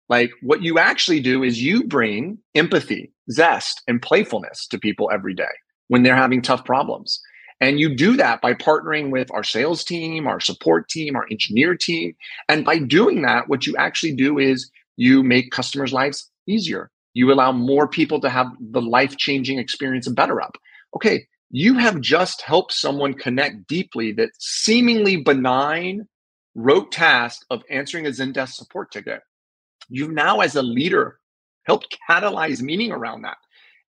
Like 0.09 0.31
what 0.41 0.63
you 0.63 0.79
actually 0.79 1.19
do 1.19 1.43
is 1.43 1.61
you 1.61 1.83
bring 1.83 2.39
empathy, 2.55 3.11
zest, 3.31 3.83
and 3.87 4.01
playfulness 4.01 4.65
to 4.67 4.79
people 4.79 5.11
every 5.13 5.33
day 5.33 5.43
when 5.89 6.03
they're 6.03 6.15
having 6.15 6.41
tough 6.41 6.65
problems. 6.65 7.21
And 7.59 7.79
you 7.79 7.95
do 7.95 8.15
that 8.17 8.41
by 8.41 8.53
partnering 8.53 9.09
with 9.09 9.31
our 9.31 9.43
sales 9.43 9.83
team, 9.83 10.27
our 10.27 10.39
support 10.39 10.89
team, 10.89 11.15
our 11.15 11.25
engineer 11.31 11.75
team. 11.75 12.15
And 12.47 12.63
by 12.63 12.77
doing 12.77 13.23
that, 13.23 13.49
what 13.49 13.65
you 13.65 13.75
actually 13.77 14.15
do 14.15 14.37
is 14.37 14.69
you 14.95 15.23
make 15.23 15.51
customers' 15.51 15.93
lives 15.93 16.29
easier. 16.47 16.91
You 17.13 17.33
allow 17.33 17.51
more 17.51 17.87
people 17.87 18.21
to 18.21 18.29
have 18.29 18.47
the 18.59 18.81
life 18.81 19.17
changing 19.17 19.57
experience 19.57 20.05
of 20.05 20.13
BetterUp. 20.13 20.51
Okay, 20.95 21.25
you 21.49 21.75
have 21.75 21.99
just 21.99 22.41
helped 22.41 22.73
someone 22.73 23.13
connect 23.13 23.67
deeply 23.67 24.11
that 24.13 24.31
seemingly 24.37 25.17
benign 25.17 26.07
rote 26.53 26.91
task 26.91 27.43
of 27.49 27.63
answering 27.69 28.05
a 28.05 28.09
Zendesk 28.09 28.53
support 28.53 28.91
ticket. 28.91 29.21
You've 29.89 30.11
now, 30.11 30.41
as 30.41 30.55
a 30.55 30.61
leader, 30.61 31.19
helped 31.63 31.97
catalyze 32.09 32.61
meaning 32.61 32.91
around 32.91 33.23
that 33.23 33.37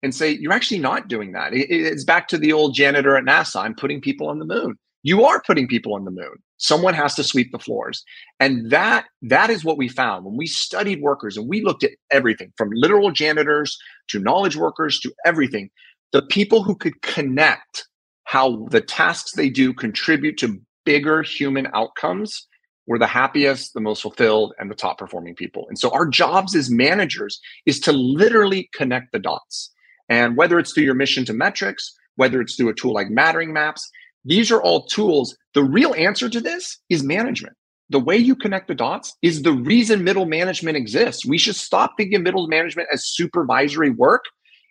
and 0.03 0.15
say, 0.15 0.31
you're 0.31 0.53
actually 0.53 0.79
not 0.79 1.09
doing 1.09 1.33
that. 1.33 1.51
It's 1.53 2.05
back 2.05 2.29
to 2.29 2.39
the 2.39 2.53
old 2.53 2.75
janitor 2.75 3.17
at 3.17 3.25
NASA. 3.25 3.61
I'm 3.61 3.75
putting 3.75 4.01
people 4.01 4.29
on 4.29 4.39
the 4.39 4.45
moon. 4.45 4.79
You 5.03 5.25
are 5.25 5.43
putting 5.47 5.69
people 5.69 5.95
on 5.95 6.05
the 6.05 6.11
moon. 6.11 6.37
Someone 6.59 6.95
has 6.95 7.15
to 7.15 7.25
sweep 7.25 7.53
the 7.53 7.59
floors. 7.59 8.05
And 8.41 8.71
that 8.71 9.07
that 9.23 9.49
is 9.49 9.65
what 9.65 9.79
we 9.79 9.89
found 9.89 10.25
when 10.25 10.37
we 10.37 10.47
studied 10.47 11.01
workers 11.01 11.37
and 11.37 11.49
we 11.49 11.63
looked 11.63 11.85
at 11.85 11.93
everything 12.11 12.53
from 12.57 12.71
literal 12.73 13.11
janitors 13.11 13.79
to 14.09 14.19
knowledge 14.19 14.57
workers 14.57 14.99
to 15.01 15.13
everything. 15.25 15.71
The 16.13 16.23
people 16.23 16.63
who 16.63 16.75
could 16.75 17.01
connect 17.03 17.87
how 18.25 18.67
the 18.71 18.81
tasks 18.81 19.33
they 19.33 19.49
do 19.49 19.73
contribute 19.73 20.37
to 20.39 20.61
bigger 20.85 21.23
human 21.23 21.69
outcomes 21.75 22.47
were 22.87 22.99
the 22.99 23.07
happiest, 23.07 23.75
the 23.75 23.81
most 23.81 24.03
fulfilled, 24.03 24.55
and 24.59 24.71
the 24.71 24.75
top 24.75 24.99
performing 24.99 25.35
people. 25.35 25.67
And 25.69 25.79
so 25.79 25.91
our 25.91 26.07
jobs 26.07 26.57
as 26.57 26.71
managers 26.71 27.39
is 27.67 27.79
to 27.81 27.93
literally 27.93 28.69
connect 28.75 29.13
the 29.13 29.19
dots. 29.19 29.71
And 30.09 30.37
whether 30.37 30.59
it's 30.59 30.73
through 30.73 30.85
your 30.85 30.95
mission 30.95 31.25
to 31.27 31.33
metrics, 31.33 31.93
whether 32.17 32.41
it's 32.41 32.57
through 32.57 32.71
a 32.71 32.75
tool 32.75 32.93
like 32.93 33.11
Mattering 33.11 33.53
Maps, 33.53 33.89
these 34.25 34.51
are 34.51 34.61
all 34.61 34.87
tools. 34.87 35.37
The 35.55 35.63
real 35.63 35.95
answer 35.95 36.29
to 36.29 36.41
this 36.41 36.79
is 36.89 37.03
management. 37.03 37.55
The 37.91 38.01
way 38.01 38.17
you 38.17 38.37
connect 38.37 38.69
the 38.69 38.75
dots 38.75 39.15
is 39.23 39.43
the 39.43 39.53
reason 39.53 40.05
middle 40.05 40.27
management 40.27 40.77
exists. 40.77 41.25
We 41.25 41.39
should 41.39 41.57
stop 41.57 41.95
thinking 41.97 42.23
middle 42.23 42.47
management 42.47 42.89
as 42.93 43.09
supervisory 43.09 43.91
work. 43.91 44.25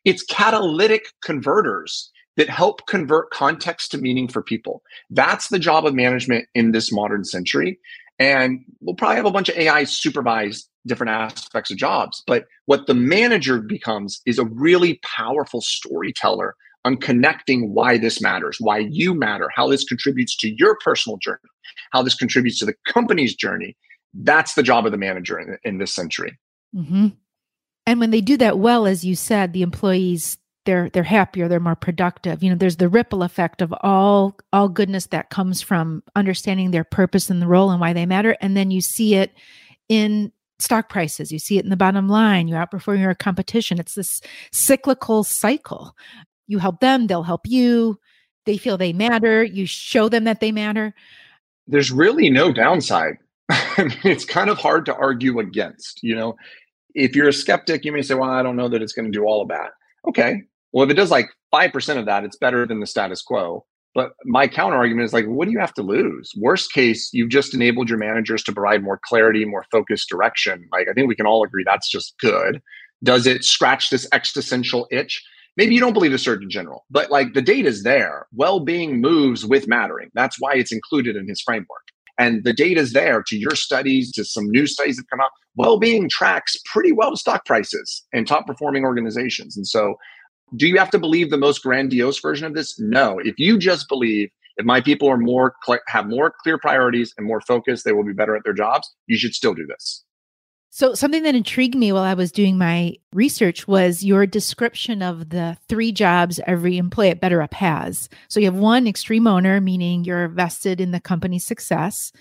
It's 0.06 0.24
catalytic 0.24 1.08
converters 1.24 2.12
that 2.36 2.50
help 2.50 2.86
convert 2.86 3.32
context 3.32 3.92
to 3.92 3.98
meaning 3.98 4.28
for 4.28 4.44
people. 4.44 4.84
That's 5.10 5.48
the 5.48 5.58
job 5.58 5.88
of 5.88 5.96
management 5.96 6.46
in 6.54 6.72
this 6.72 6.92
modern 6.92 7.24
century. 7.24 7.80
And 8.20 8.66
we'll 8.82 8.96
probably 8.96 9.18
have 9.18 9.26
a 9.26 9.32
bunch 9.32 9.50
of 9.50 9.58
AI 9.58 9.84
supervise 9.84 10.68
different 10.88 11.12
aspects 11.12 11.70
of 11.70 11.78
jobs. 11.78 12.24
But 12.26 12.46
what 12.66 12.88
the 12.88 12.94
manager 12.94 13.60
becomes 13.60 14.22
is 14.26 14.40
a 14.40 14.46
really 14.46 15.00
powerful 15.04 15.62
storyteller 15.62 16.56
on 16.86 16.98
connecting 16.98 17.74
why 17.74 17.98
this 17.98 18.22
matters, 18.22 18.58
why 18.60 18.80
you 18.80 19.14
matter, 19.14 19.50
how 19.54 19.68
this 19.68 19.84
contributes 19.84 20.36
to 20.38 20.56
your 20.58 20.78
personal 20.84 21.18
journey, 21.18 21.40
how 21.92 22.02
this 22.02 22.16
contributes 22.16 22.60
to 22.60 22.66
the 22.66 22.76
company's 22.88 23.36
journey. 23.36 23.76
That's 24.14 24.54
the 24.56 24.64
job 24.64 24.86
of 24.86 24.92
the 24.92 24.98
manager 24.98 25.38
in, 25.38 25.58
in 25.64 25.78
this 25.78 25.94
century. 25.94 26.40
Mm-hmm. 26.74 27.10
And 27.86 28.00
when 28.00 28.12
they 28.12 28.22
do 28.22 28.38
that 28.38 28.58
well, 28.58 28.88
as 28.88 29.06
you 29.06 29.16
said, 29.16 29.54
the 29.54 29.62
employees 29.62 30.38
they're 30.68 30.92
they're 30.92 31.02
happier, 31.02 31.48
they're 31.48 31.60
more 31.60 31.76
productive. 31.76 32.44
You 32.44 32.52
know, 32.52 32.56
there's 32.56 32.78
the 32.78 32.90
ripple 32.90 33.24
effect 33.24 33.64
of 33.64 33.74
all 33.82 34.38
all 34.54 34.70
goodness 34.70 35.08
that 35.08 35.32
comes 35.32 35.64
from 35.64 36.04
understanding 36.16 36.70
their 36.70 36.84
purpose 36.84 37.32
and 37.32 37.42
the 37.42 37.48
role 37.48 37.72
and 37.72 37.82
why 37.82 37.94
they 37.94 38.06
matter, 38.06 38.38
and 38.40 38.56
then 38.56 38.70
you 38.70 38.82
see 38.82 39.16
it 39.16 39.32
in 39.90 40.32
stock 40.60 40.90
prices. 40.90 41.32
You 41.32 41.40
see 41.40 41.58
it 41.58 41.64
in 41.64 41.72
the 41.72 41.78
bottom 41.78 42.08
line. 42.08 42.48
You 42.48 42.56
outperform 42.56 43.00
your 43.00 43.16
competition. 43.16 43.80
It's 43.80 43.96
this 43.96 44.22
cyclical 44.52 45.24
cycle 45.24 45.96
you 46.48 46.60
help 46.60 46.80
them, 46.80 47.08
they'll 47.08 47.24
help 47.24 47.46
you. 47.46 48.00
They 48.46 48.58
feel 48.58 48.78
they 48.78 48.94
matter. 48.94 49.44
You 49.44 49.66
show 49.66 50.08
them 50.08 50.24
that 50.24 50.40
they 50.40 50.54
matter. 50.54 50.96
There's 51.68 51.92
really 51.92 52.30
no 52.30 52.52
downside. 52.52 53.18
it's 54.04 54.26
kind 54.26 54.50
of 54.50 54.58
hard 54.58 54.86
to 54.86 54.96
argue 54.96 55.40
against. 55.40 56.02
You 56.02 56.16
know, 56.16 56.38
if 56.96 57.16
you're 57.16 57.28
a 57.28 57.34
skeptic, 57.34 57.84
you 57.84 57.92
may 57.92 58.02
say, 58.02 58.16
well, 58.16 58.30
I 58.30 58.42
don't 58.42 58.56
know 58.56 58.70
that 58.70 58.82
it's 58.82 58.94
going 58.94 59.12
to 59.12 59.18
do 59.18 59.26
all 59.26 59.42
of 59.42 59.50
that. 59.50 59.72
Okay. 60.08 60.44
Well, 60.74 60.86
if 60.86 60.92
it 60.92 60.96
does 60.96 61.12
like 61.12 61.30
5% 61.54 61.98
of 61.98 62.06
that, 62.06 62.24
it's 62.24 62.38
better 62.38 62.66
than 62.66 62.80
the 62.80 62.88
status 62.88 63.22
quo. 63.22 63.66
But 63.96 64.12
my 64.26 64.48
counter 64.48 64.78
argument 64.78 65.06
is 65.06 65.14
like, 65.14 65.26
what 65.26 65.46
do 65.46 65.52
you 65.52 65.60
have 65.60 65.74
to 65.74 65.82
lose? 65.82 66.32
Worst 66.38 66.72
case, 66.72 67.10
you've 67.14 67.30
just 67.30 67.54
enabled 67.54 67.90
your 67.90 67.98
managers 67.98 68.44
to 68.44 68.54
provide 68.54 68.84
more 68.84 69.00
clarity, 69.04 69.44
more 69.44 69.66
focused 69.72 70.10
direction. 70.10 70.68
Like, 70.72 70.88
I 70.90 70.94
think 70.94 71.08
we 71.08 71.16
can 71.16 71.26
all 71.26 71.44
agree 71.44 71.64
that's 71.66 71.90
just 71.90 72.14
good. 72.20 72.62
Does 73.04 73.26
it 73.26 73.44
scratch 73.44 73.90
this 73.90 74.08
existential 74.12 74.88
itch? 74.92 75.24
maybe 75.58 75.74
you 75.74 75.82
don't 75.82 75.94
believe 75.94 76.12
the 76.12 76.18
Surgeon 76.18 76.50
General, 76.50 76.86
but 76.90 77.12
like 77.12 77.34
the 77.34 77.42
data 77.42 77.68
is 77.68 77.84
there. 77.84 78.28
Well 78.32 78.62
being 78.62 79.02
moves 79.02 79.46
with 79.46 79.68
mattering. 79.68 80.10
That's 80.14 80.38
why 80.40 80.54
it's 80.54 80.72
included 80.72 81.16
in 81.18 81.28
his 81.28 81.42
framework. 81.42 81.84
And 82.20 82.44
the 82.44 82.54
data 82.54 82.80
is 82.80 82.94
there 82.94 83.22
to 83.28 83.38
your 83.38 83.56
studies, 83.56 84.12
to 84.14 84.24
some 84.24 84.50
new 84.50 84.66
studies 84.66 84.98
that 84.98 85.10
come 85.10 85.20
out. 85.20 85.32
Well 85.56 85.78
being 85.78 86.08
tracks 86.08 86.56
pretty 86.72 86.92
well 86.92 87.12
to 87.12 87.18
stock 87.18 87.46
prices 87.46 88.04
and 88.14 88.26
top 88.26 88.48
performing 88.48 88.86
organizations. 88.86 89.58
And 89.58 89.68
so, 89.68 89.96
do 90.56 90.68
you 90.68 90.78
have 90.78 90.90
to 90.92 91.00
believe 91.00 91.30
the 91.30 91.38
most 91.38 91.62
grandiose 91.62 92.20
version 92.20 92.48
of 92.48 92.54
this? 92.54 92.80
No. 92.80 93.20
If 93.20 93.38
you 93.38 93.58
just 93.58 93.90
believe 93.90 94.30
if 94.58 94.66
my 94.66 94.82
people 94.82 95.08
are 95.08 95.18
more 95.18 95.56
have 95.88 96.08
more 96.08 96.34
clear 96.44 96.58
priorities 96.58 97.14
and 97.18 97.28
more 97.28 97.42
focused, 97.42 97.86
they 97.86 97.94
will 97.94 98.06
be 98.06 98.14
better 98.14 98.36
at 98.36 98.44
their 98.44 98.54
jobs. 98.54 98.92
You 99.06 99.18
should 99.18 99.36
still 99.36 99.54
do 99.54 99.66
this. 99.68 100.04
So, 100.70 100.94
something 100.94 101.24
that 101.24 101.36
intrigued 101.36 101.76
me 101.76 101.92
while 101.92 102.04
I 102.04 102.14
was 102.14 102.32
doing 102.32 102.58
my 102.58 102.96
research 103.14 103.68
was 103.68 104.04
your 104.04 104.26
description 104.26 105.02
of 105.02 105.30
the 105.30 105.58
three 105.70 105.92
jobs 105.92 106.40
every 106.46 106.78
employee 106.78 107.10
at 107.10 107.22
BetterUp 107.22 107.54
has. 107.54 108.10
So, 108.28 108.40
you 108.40 108.46
have 108.46 108.56
one, 108.56 108.88
extreme 108.88 109.28
owner, 109.28 109.62
meaning 109.62 110.04
you're 110.04 110.28
vested 110.28 110.82
in 110.82 110.92
the 110.92 111.00
company's 111.00 111.46
success. 111.46 112.12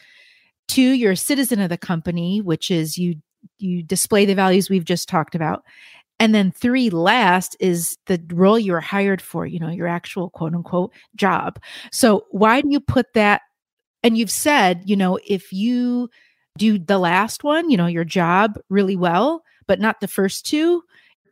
Two, 0.68 0.92
you're 0.92 1.12
a 1.12 1.16
citizen 1.16 1.60
of 1.60 1.70
the 1.70 1.78
company, 1.78 2.40
which 2.40 2.70
is 2.70 2.96
you 2.96 3.16
you 3.58 3.82
display 3.82 4.24
the 4.24 4.34
values 4.34 4.68
we've 4.68 4.84
just 4.84 5.08
talked 5.08 5.34
about. 5.34 5.62
And 6.18 6.34
then 6.34 6.50
three, 6.50 6.88
last 6.88 7.56
is 7.60 7.98
the 8.06 8.22
role 8.32 8.58
you 8.58 8.72
were 8.72 8.80
hired 8.80 9.20
for, 9.20 9.46
you 9.46 9.58
know, 9.58 9.68
your 9.68 9.86
actual 9.86 10.30
quote 10.30 10.54
unquote 10.54 10.92
job. 11.14 11.60
So, 11.92 12.26
why 12.30 12.60
do 12.62 12.68
you 12.70 12.80
put 12.80 13.12
that? 13.14 13.42
And 14.02 14.16
you've 14.16 14.30
said, 14.30 14.82
you 14.86 14.96
know, 14.96 15.18
if 15.26 15.52
you 15.52 16.08
do 16.56 16.78
the 16.78 16.98
last 16.98 17.44
one, 17.44 17.70
you 17.70 17.76
know, 17.76 17.86
your 17.86 18.04
job 18.04 18.58
really 18.70 18.96
well, 18.96 19.42
but 19.66 19.80
not 19.80 20.00
the 20.00 20.08
first 20.08 20.46
two, 20.46 20.82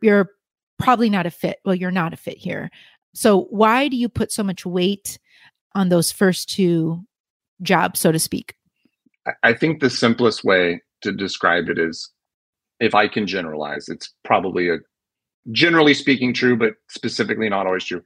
you're 0.01 0.29
probably 0.77 1.09
not 1.09 1.25
a 1.25 1.31
fit. 1.31 1.57
Well, 1.65 1.75
you're 1.75 1.91
not 1.91 2.13
a 2.13 2.17
fit 2.17 2.37
here. 2.37 2.69
So, 3.13 3.43
why 3.49 3.87
do 3.87 3.97
you 3.97 4.09
put 4.09 4.31
so 4.31 4.43
much 4.43 4.65
weight 4.65 5.17
on 5.73 5.89
those 5.89 6.11
first 6.11 6.49
two 6.49 7.03
jobs, 7.61 7.99
so 7.99 8.11
to 8.11 8.19
speak? 8.19 8.55
I 9.41 9.53
think 9.53 9.79
the 9.79 9.89
simplest 9.89 10.43
way 10.43 10.81
to 11.01 11.11
describe 11.11 11.69
it 11.69 11.79
is 11.79 12.11
if 12.79 12.95
I 12.95 13.07
can 13.07 13.27
generalize, 13.27 13.87
it's 13.87 14.13
probably 14.23 14.69
a 14.69 14.77
generally 15.51 15.93
speaking 15.93 16.33
true, 16.33 16.57
but 16.57 16.73
specifically 16.89 17.49
not 17.49 17.67
always 17.67 17.85
true. 17.85 18.01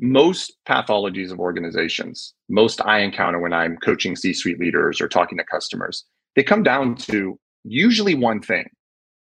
Most 0.00 0.56
pathologies 0.68 1.30
of 1.30 1.38
organizations, 1.38 2.34
most 2.48 2.80
I 2.84 3.00
encounter 3.00 3.38
when 3.38 3.52
I'm 3.52 3.76
coaching 3.78 4.16
C 4.16 4.32
suite 4.32 4.58
leaders 4.58 5.00
or 5.00 5.08
talking 5.08 5.38
to 5.38 5.44
customers, 5.44 6.04
they 6.36 6.42
come 6.42 6.62
down 6.62 6.96
to 6.96 7.38
usually 7.64 8.14
one 8.14 8.40
thing 8.40 8.68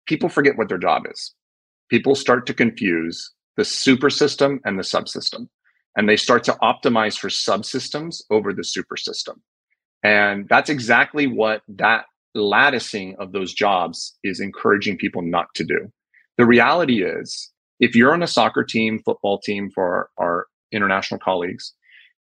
people 0.07 0.29
forget 0.29 0.57
what 0.57 0.69
their 0.69 0.79
job 0.79 1.05
is. 1.11 1.35
People 1.91 2.15
start 2.15 2.47
to 2.47 2.55
confuse 2.55 3.33
the 3.57 3.65
super 3.65 4.11
system 4.11 4.61
and 4.65 4.79
the 4.79 4.83
subsystem, 4.83 5.49
and 5.97 6.09
they 6.09 6.17
start 6.17 6.45
to 6.45 6.57
optimize 6.63 7.19
for 7.19 7.29
subsystems 7.29 8.23
over 8.31 8.53
the 8.53 8.65
super 8.65 8.97
system. 8.97 9.43
And 10.03 10.49
that's 10.49 10.71
exactly 10.71 11.27
what 11.27 11.63
that 11.69 12.05
latticing 12.39 13.17
of 13.19 13.33
those 13.33 13.53
jobs 13.53 14.17
is 14.25 14.41
encouraging 14.41 14.97
people 14.97 15.23
not 15.23 15.47
to 15.55 15.65
do. 15.65 15.91
The 16.37 16.47
reality 16.47 17.03
is, 17.03 17.51
if 17.81 17.95
you're 17.95 18.13
on 18.13 18.23
a 18.23 18.27
soccer 18.27 18.65
team, 18.65 19.01
football 19.05 19.39
team 19.39 19.71
for 19.75 20.11
our, 20.19 20.47
international 20.71 21.19
colleagues, 21.19 21.73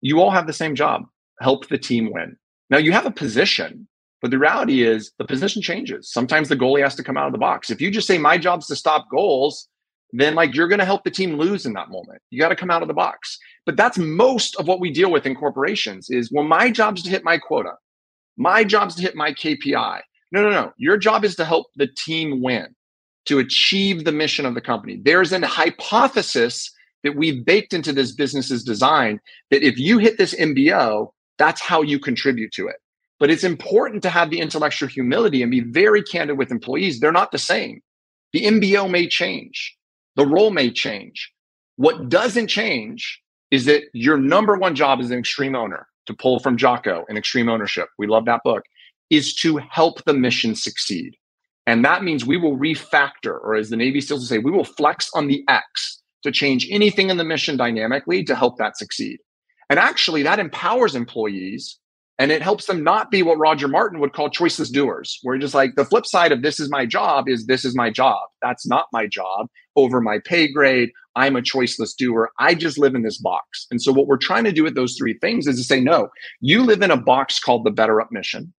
you 0.02 0.20
all 0.20 0.30
have 0.30 0.46
the 0.46 0.52
same 0.52 0.76
job 0.76 1.04
help 1.40 1.70
the 1.70 1.78
team 1.78 2.12
win. 2.12 2.36
Now, 2.70 2.78
you 2.78 2.92
have 2.92 3.06
a 3.06 3.12
position 3.12 3.88
but 4.26 4.32
the 4.32 4.40
reality 4.40 4.82
is 4.82 5.12
the 5.20 5.26
position 5.26 5.62
changes. 5.62 6.12
Sometimes 6.12 6.50
the 6.50 6.56
goalie 6.56 6.82
has 6.82 6.96
to 6.96 7.04
come 7.04 7.16
out 7.16 7.28
of 7.28 7.32
the 7.32 7.38
box. 7.38 7.70
If 7.70 7.80
you 7.80 7.92
just 7.92 8.08
say 8.08 8.18
my 8.18 8.40
job's 8.40 8.66
to 8.66 8.76
stop 8.76 9.06
goals, 9.12 9.68
then 10.14 10.34
like 10.34 10.56
you're 10.56 10.68
going 10.68 10.80
to 10.80 10.86
help 10.86 11.04
the 11.04 11.12
team 11.12 11.38
lose 11.38 11.68
in 11.68 11.74
that 11.74 11.90
moment. 11.90 12.24
You 12.32 12.40
got 12.40 12.50
to 12.50 12.56
come 12.56 12.72
out 12.72 12.82
of 12.82 12.88
the 12.88 12.96
box. 12.96 13.38
But 13.68 13.78
that's 13.78 14.00
most 14.00 14.56
of 14.56 14.68
what 14.68 14.80
we 14.80 14.90
deal 14.90 15.12
with 15.12 15.28
in 15.28 15.36
corporations 15.36 16.10
is 16.10 16.32
well 16.32 16.44
my 16.44 16.72
job's 16.72 17.04
to 17.04 17.10
hit 17.12 17.24
my 17.24 17.38
quota. 17.38 17.74
My 18.38 18.64
job's 18.64 18.96
to 18.96 19.02
hit 19.02 19.16
my 19.16 19.32
KPI. 19.32 20.02
No, 20.32 20.42
no, 20.42 20.50
no. 20.50 20.74
Your 20.78 20.98
job 20.98 21.24
is 21.24 21.36
to 21.38 21.46
help 21.46 21.68
the 21.76 21.88
team 21.88 22.42
win, 22.42 22.76
to 23.26 23.40
achieve 23.40 24.04
the 24.04 24.12
mission 24.12 24.46
of 24.46 24.54
the 24.54 24.62
company. 24.62 25.00
There's 25.04 25.32
an 25.32 25.44
hypothesis 25.44 26.72
that 27.04 27.16
we've 27.16 27.46
baked 27.46 27.74
into 27.74 27.94
this 27.94 28.12
business's 28.12 28.64
design 28.64 29.20
that 29.52 29.64
if 29.64 29.78
you 29.78 30.00
hit 30.00 30.18
this 30.18 30.34
MBO, 30.36 31.12
that's 31.38 31.62
how 31.62 31.82
you 31.82 32.00
contribute 32.00 32.52
to 32.54 32.68
it. 32.68 32.78
But 33.20 33.30
it's 33.30 33.44
important 33.44 34.04
to 34.04 34.10
have 34.10 34.30
the 34.30 34.40
intellectual 34.40 34.90
humility 34.90 35.42
and 35.42 35.52
be 35.52 35.62
very 35.62 36.04
candid 36.04 36.38
with 36.38 36.52
employees. 36.52 37.00
They're 37.00 37.12
not 37.12 37.32
the 37.32 37.38
same. 37.38 37.82
The 38.34 38.46
MBO 38.46 38.90
may 38.90 39.08
change, 39.08 39.78
the 40.16 40.26
role 40.26 40.52
may 40.52 40.72
change. 40.72 41.32
What 41.78 42.10
doesn't 42.10 42.48
change 42.48 43.22
is 43.56 43.64
that 43.64 43.84
your 43.94 44.18
number 44.18 44.58
one 44.58 44.76
job 44.76 45.00
as 45.00 45.10
an 45.12 45.18
extreme 45.18 45.56
owner, 45.56 45.88
to 46.08 46.14
pull 46.14 46.40
from 46.40 46.58
Jocko 46.58 47.06
and 47.08 47.18
Extreme 47.18 47.48
Ownership, 47.48 47.88
we 47.98 48.06
love 48.06 48.26
that 48.26 48.42
book, 48.44 48.64
is 49.10 49.34
to 49.36 49.58
help 49.72 50.04
the 50.04 50.14
mission 50.14 50.56
succeed. 50.56 51.16
And 51.66 51.86
that 51.86 52.04
means 52.04 52.26
we 52.26 52.36
will 52.36 52.58
refactor, 52.58 53.40
or 53.42 53.56
as 53.56 53.70
the 53.70 53.78
Navy 53.78 54.02
SEALs 54.02 54.20
will 54.20 54.28
say, 54.28 54.38
we 54.40 54.52
will 54.52 54.66
flex 54.66 55.10
on 55.16 55.28
the 55.28 55.42
X 55.48 56.02
to 56.24 56.34
change 56.34 56.68
anything 56.70 57.10
in 57.10 57.16
the 57.16 57.24
mission 57.24 57.56
dynamically 57.56 58.26
to 58.26 58.36
help 58.36 58.58
that 58.58 58.78
succeed. 58.78 59.20
And 59.70 59.80
actually, 59.80 60.22
that 60.24 60.38
empowers 60.38 60.94
employees 60.94 61.80
and 62.20 62.32
it 62.32 62.42
helps 62.42 62.66
them 62.66 62.84
not 62.84 63.10
be 63.10 63.24
what 63.24 63.38
Roger 63.38 63.70
Martin 63.70 64.00
would 64.02 64.14
call 64.14 64.30
choiceless 64.30 64.72
doers, 64.72 65.20
where 65.24 65.38
just 65.38 65.54
like 65.54 65.76
the 65.76 65.86
flip 65.86 66.06
side 66.06 66.32
of 66.32 66.42
this 66.42 66.60
is 66.60 66.70
my 66.70 66.86
job 66.86 67.30
is 67.30 67.46
this 67.46 67.66
is 67.66 67.76
my 67.76 67.90
job. 67.90 68.20
That's 68.42 68.68
not 68.68 68.88
my 68.92 69.08
job. 69.08 69.48
Over 69.76 70.02
my 70.02 70.20
pay 70.24 70.52
grade. 70.52 70.92
I'm 71.16 71.36
a 71.36 71.42
choiceless 71.42 71.96
doer. 71.96 72.32
I 72.40 72.56
just 72.56 72.78
live 72.78 72.96
in 72.96 73.04
this 73.04 73.18
box. 73.18 73.68
And 73.72 73.82
so, 73.82 73.92
what 73.92 74.08
we're 74.08 74.18
trying 74.18 74.44
to 74.46 74.52
do 74.52 74.64
with 74.64 74.76
those 74.76 74.98
three 74.98 75.18
things 75.20 75.48
is 75.48 75.58
to 75.58 75.64
say, 75.64 75.80
no, 75.80 76.10
you 76.42 76.64
live 76.64 76.82
in 76.82 76.92
a 76.92 76.98
box 76.98 77.40
called 77.40 77.64
the 77.64 77.72
Better 77.72 78.02
Up 78.02 78.12
mission. 78.12 78.54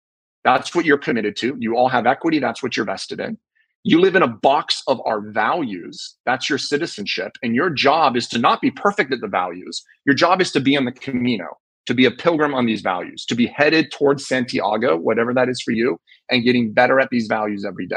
That's 0.44 0.74
what 0.74 0.84
you're 0.84 0.98
committed 0.98 1.36
to. 1.38 1.56
You 1.58 1.76
all 1.76 1.88
have 1.88 2.06
equity. 2.06 2.38
That's 2.38 2.62
what 2.62 2.76
you're 2.76 2.86
vested 2.86 3.20
in. 3.20 3.36
You 3.82 4.00
live 4.00 4.16
in 4.16 4.22
a 4.22 4.28
box 4.28 4.82
of 4.88 5.00
our 5.04 5.20
values. 5.20 6.16
That's 6.24 6.48
your 6.48 6.58
citizenship. 6.58 7.32
And 7.42 7.54
your 7.54 7.70
job 7.70 8.16
is 8.16 8.26
to 8.28 8.38
not 8.38 8.60
be 8.60 8.70
perfect 8.70 9.12
at 9.12 9.20
the 9.20 9.28
values. 9.28 9.84
Your 10.06 10.14
job 10.14 10.40
is 10.40 10.50
to 10.52 10.60
be 10.60 10.76
on 10.76 10.86
the 10.86 10.92
Camino, 10.92 11.46
to 11.86 11.94
be 11.94 12.04
a 12.04 12.10
pilgrim 12.10 12.54
on 12.54 12.66
these 12.66 12.80
values, 12.80 13.24
to 13.26 13.34
be 13.34 13.46
headed 13.46 13.92
towards 13.92 14.26
Santiago, 14.26 14.96
whatever 14.96 15.32
that 15.34 15.48
is 15.48 15.60
for 15.60 15.70
you, 15.70 16.00
and 16.30 16.42
getting 16.42 16.72
better 16.72 16.98
at 16.98 17.10
these 17.10 17.28
values 17.28 17.64
every 17.64 17.86
day. 17.86 17.96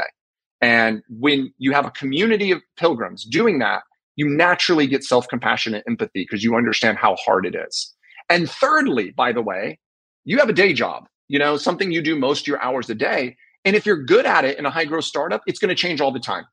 And 0.60 1.02
when 1.08 1.52
you 1.58 1.72
have 1.72 1.86
a 1.86 1.90
community 1.90 2.50
of 2.50 2.60
pilgrims 2.76 3.24
doing 3.24 3.58
that, 3.60 3.82
you 4.16 4.28
naturally 4.28 4.86
get 4.86 5.02
self 5.04 5.28
compassion 5.28 5.74
and 5.74 5.82
empathy 5.88 6.26
because 6.28 6.44
you 6.44 6.54
understand 6.56 6.98
how 6.98 7.16
hard 7.16 7.46
it 7.46 7.54
is. 7.54 7.94
And 8.28 8.48
thirdly, 8.50 9.10
by 9.10 9.32
the 9.32 9.42
way, 9.42 9.78
you 10.24 10.38
have 10.38 10.48
a 10.48 10.52
day 10.52 10.72
job, 10.72 11.08
you 11.28 11.38
know, 11.38 11.56
something 11.56 11.90
you 11.90 12.02
do 12.02 12.16
most 12.16 12.42
of 12.42 12.46
your 12.46 12.62
hours 12.62 12.90
a 12.90 12.94
day. 12.94 13.36
And 13.64 13.74
if 13.74 13.86
you're 13.86 14.04
good 14.04 14.26
at 14.26 14.44
it 14.44 14.58
in 14.58 14.66
a 14.66 14.70
high 14.70 14.84
growth 14.84 15.04
startup, 15.04 15.42
it's 15.46 15.58
going 15.58 15.70
to 15.70 15.74
change 15.74 16.00
all 16.00 16.12
the 16.12 16.20
time. 16.20 16.44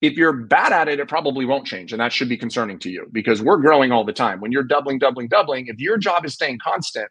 If 0.00 0.14
you're 0.14 0.32
bad 0.32 0.72
at 0.72 0.88
it, 0.88 0.98
it 0.98 1.08
probably 1.08 1.44
won't 1.44 1.66
change. 1.66 1.92
And 1.92 2.00
that 2.00 2.12
should 2.12 2.28
be 2.28 2.36
concerning 2.36 2.78
to 2.80 2.90
you 2.90 3.06
because 3.12 3.42
we're 3.42 3.58
growing 3.58 3.92
all 3.92 4.04
the 4.04 4.12
time. 4.12 4.40
When 4.40 4.50
you're 4.50 4.64
doubling, 4.64 4.98
doubling, 4.98 5.28
doubling, 5.28 5.66
if 5.66 5.78
your 5.78 5.98
job 5.98 6.24
is 6.24 6.34
staying 6.34 6.58
constant, 6.62 7.08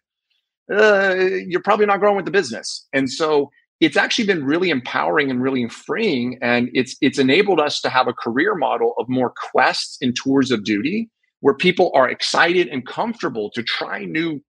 uh, 0.72 1.16
you're 1.48 1.62
probably 1.62 1.86
not 1.86 2.00
growing 2.00 2.16
with 2.16 2.26
the 2.26 2.32
business. 2.32 2.88
And 2.94 3.12
so 3.12 3.50
it's 3.80 3.98
actually 3.98 4.26
been 4.26 4.44
really 4.44 4.70
empowering 4.70 5.32
and 5.32 5.42
really 5.42 5.68
freeing 5.70 6.38
and 6.42 6.70
it's 6.74 6.96
it's 7.02 7.20
enabled 7.20 7.60
us 7.60 7.82
to 7.82 7.90
have 7.90 8.08
a 8.08 8.14
career 8.14 8.56
model 8.56 8.94
of 8.98 9.08
more 9.10 9.34
quests 9.52 9.98
and 10.02 10.16
tours 10.16 10.52
of 10.52 10.64
duty 10.64 11.10
where 11.42 11.54
people 11.54 11.92
are 11.96 12.10
excited 12.10 12.68
and 12.68 12.86
comfortable 12.86 13.50
to 13.52 13.64
try 13.64 14.04
new 14.06 14.42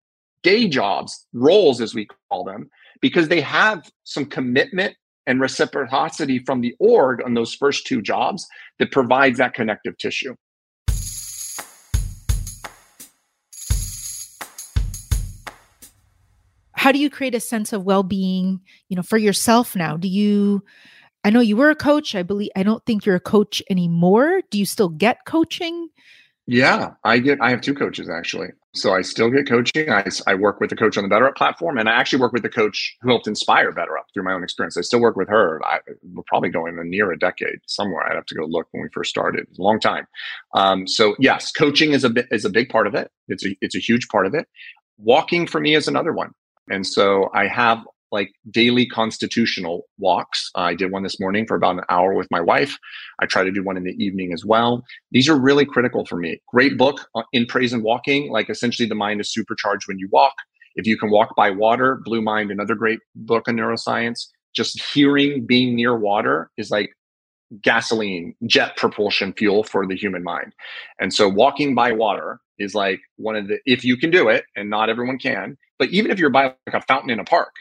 day 0.42 0.68
jobs 0.68 1.26
roles 1.32 1.80
as 1.80 1.94
we 1.94 2.06
call 2.28 2.44
them 2.44 2.68
because 3.00 3.28
they 3.28 3.40
have 3.40 3.82
some 4.04 4.26
commitment 4.26 4.96
and 5.26 5.40
reciprocity 5.40 6.38
from 6.40 6.60
the 6.60 6.74
org 6.80 7.22
on 7.24 7.34
those 7.34 7.54
first 7.54 7.86
two 7.86 8.02
jobs 8.02 8.46
that 8.78 8.90
provides 8.90 9.38
that 9.38 9.54
connective 9.54 9.96
tissue 9.98 10.34
how 16.80 16.90
do 16.92 16.98
you 16.98 17.10
create 17.10 17.34
a 17.34 17.40
sense 17.40 17.74
of 17.74 17.84
well-being 17.84 18.58
you 18.88 18.96
know 18.96 19.02
for 19.02 19.18
yourself 19.18 19.76
now? 19.76 19.98
Do 19.98 20.08
you 20.08 20.64
i 21.24 21.28
know 21.28 21.40
you 21.40 21.54
were 21.54 21.68
a 21.68 21.76
coach 21.76 22.14
i 22.14 22.22
believe 22.22 22.48
i 22.56 22.62
don't 22.62 22.84
think 22.86 23.04
you're 23.04 23.16
a 23.16 23.20
coach 23.20 23.62
anymore. 23.68 24.40
Do 24.50 24.58
you 24.58 24.64
still 24.64 24.88
get 24.88 25.26
coaching? 25.26 25.90
Yeah 26.46 26.94
i 27.04 27.18
get 27.18 27.38
i 27.42 27.50
have 27.50 27.60
two 27.60 27.74
coaches 27.74 28.08
actually. 28.08 28.48
So 28.72 28.94
i 28.94 29.02
still 29.02 29.28
get 29.28 29.46
coaching. 29.46 29.90
I, 29.90 30.06
I 30.26 30.34
work 30.34 30.58
with 30.58 30.70
the 30.70 30.76
coach 30.76 30.96
on 30.96 31.04
the 31.04 31.10
better 31.10 31.28
up 31.28 31.36
platform 31.36 31.76
and 31.76 31.86
i 31.86 31.92
actually 31.92 32.22
work 32.22 32.32
with 32.32 32.44
the 32.44 32.48
coach 32.48 32.96
who 33.02 33.10
helped 33.10 33.28
inspire 33.28 33.72
better 33.72 33.98
up 33.98 34.06
through 34.14 34.24
my 34.24 34.32
own 34.32 34.42
experience. 34.42 34.78
I 34.78 34.80
still 34.80 35.02
work 35.02 35.16
with 35.16 35.28
her 35.28 35.60
I, 35.62 35.80
we're 36.14 36.22
probably 36.28 36.48
going 36.48 36.78
near 36.88 37.12
a 37.12 37.18
decade 37.18 37.58
somewhere. 37.66 38.04
I'd 38.06 38.16
have 38.16 38.24
to 38.32 38.34
go 38.34 38.46
look 38.46 38.68
when 38.70 38.82
we 38.82 38.88
first 38.94 39.10
started. 39.10 39.46
A 39.46 39.62
long 39.62 39.80
time. 39.80 40.06
Um, 40.54 40.86
so 40.86 41.14
yes 41.18 41.52
coaching 41.52 41.92
is 41.92 42.04
a 42.04 42.10
bit 42.10 42.26
is 42.30 42.46
a 42.46 42.50
big 42.50 42.70
part 42.70 42.86
of 42.86 42.94
it. 42.94 43.10
It's 43.28 43.44
a 43.44 43.54
it's 43.60 43.76
a 43.76 43.80
huge 43.80 44.08
part 44.08 44.24
of 44.24 44.32
it. 44.32 44.48
Walking 44.96 45.46
for 45.46 45.60
me 45.60 45.74
is 45.74 45.86
another 45.86 46.12
one 46.12 46.32
and 46.70 46.86
so 46.86 47.28
I 47.34 47.46
have 47.48 47.84
like 48.12 48.32
daily 48.50 48.86
constitutional 48.86 49.86
walks. 49.98 50.50
I 50.54 50.74
did 50.74 50.90
one 50.90 51.02
this 51.02 51.20
morning 51.20 51.46
for 51.46 51.56
about 51.56 51.76
an 51.76 51.84
hour 51.88 52.14
with 52.14 52.28
my 52.30 52.40
wife. 52.40 52.76
I 53.20 53.26
try 53.26 53.44
to 53.44 53.52
do 53.52 53.62
one 53.62 53.76
in 53.76 53.84
the 53.84 53.94
evening 54.04 54.32
as 54.32 54.44
well. 54.44 54.84
These 55.12 55.28
are 55.28 55.38
really 55.38 55.64
critical 55.64 56.04
for 56.06 56.16
me. 56.16 56.40
Great 56.48 56.76
book 56.76 57.06
uh, 57.14 57.22
in 57.32 57.46
praise 57.46 57.72
and 57.72 57.84
walking. 57.84 58.30
Like 58.30 58.50
essentially, 58.50 58.88
the 58.88 58.94
mind 58.94 59.20
is 59.20 59.32
supercharged 59.32 59.86
when 59.86 59.98
you 59.98 60.08
walk. 60.10 60.34
If 60.76 60.86
you 60.86 60.96
can 60.96 61.10
walk 61.10 61.34
by 61.36 61.50
water, 61.50 62.00
Blue 62.04 62.22
Mind, 62.22 62.50
another 62.50 62.74
great 62.74 63.00
book 63.14 63.48
on 63.48 63.56
neuroscience. 63.56 64.26
Just 64.54 64.82
hearing 64.82 65.46
being 65.46 65.76
near 65.76 65.96
water 65.96 66.50
is 66.56 66.70
like 66.70 66.90
gasoline, 67.62 68.34
jet 68.46 68.76
propulsion 68.76 69.32
fuel 69.32 69.64
for 69.64 69.86
the 69.86 69.96
human 69.96 70.22
mind. 70.22 70.52
And 71.00 71.12
so 71.12 71.28
walking 71.28 71.74
by 71.74 71.92
water 71.92 72.40
is 72.60 72.74
like 72.74 73.00
one 73.16 73.34
of 73.34 73.48
the, 73.48 73.58
if 73.66 73.84
you 73.84 73.96
can 73.96 74.10
do 74.10 74.28
it, 74.28 74.44
and 74.54 74.70
not 74.70 74.88
everyone 74.88 75.18
can, 75.18 75.56
but 75.78 75.88
even 75.88 76.12
if 76.12 76.18
you're 76.18 76.30
by 76.30 76.44
like 76.44 76.74
a 76.74 76.82
fountain 76.82 77.10
in 77.10 77.18
a 77.18 77.24
park, 77.24 77.52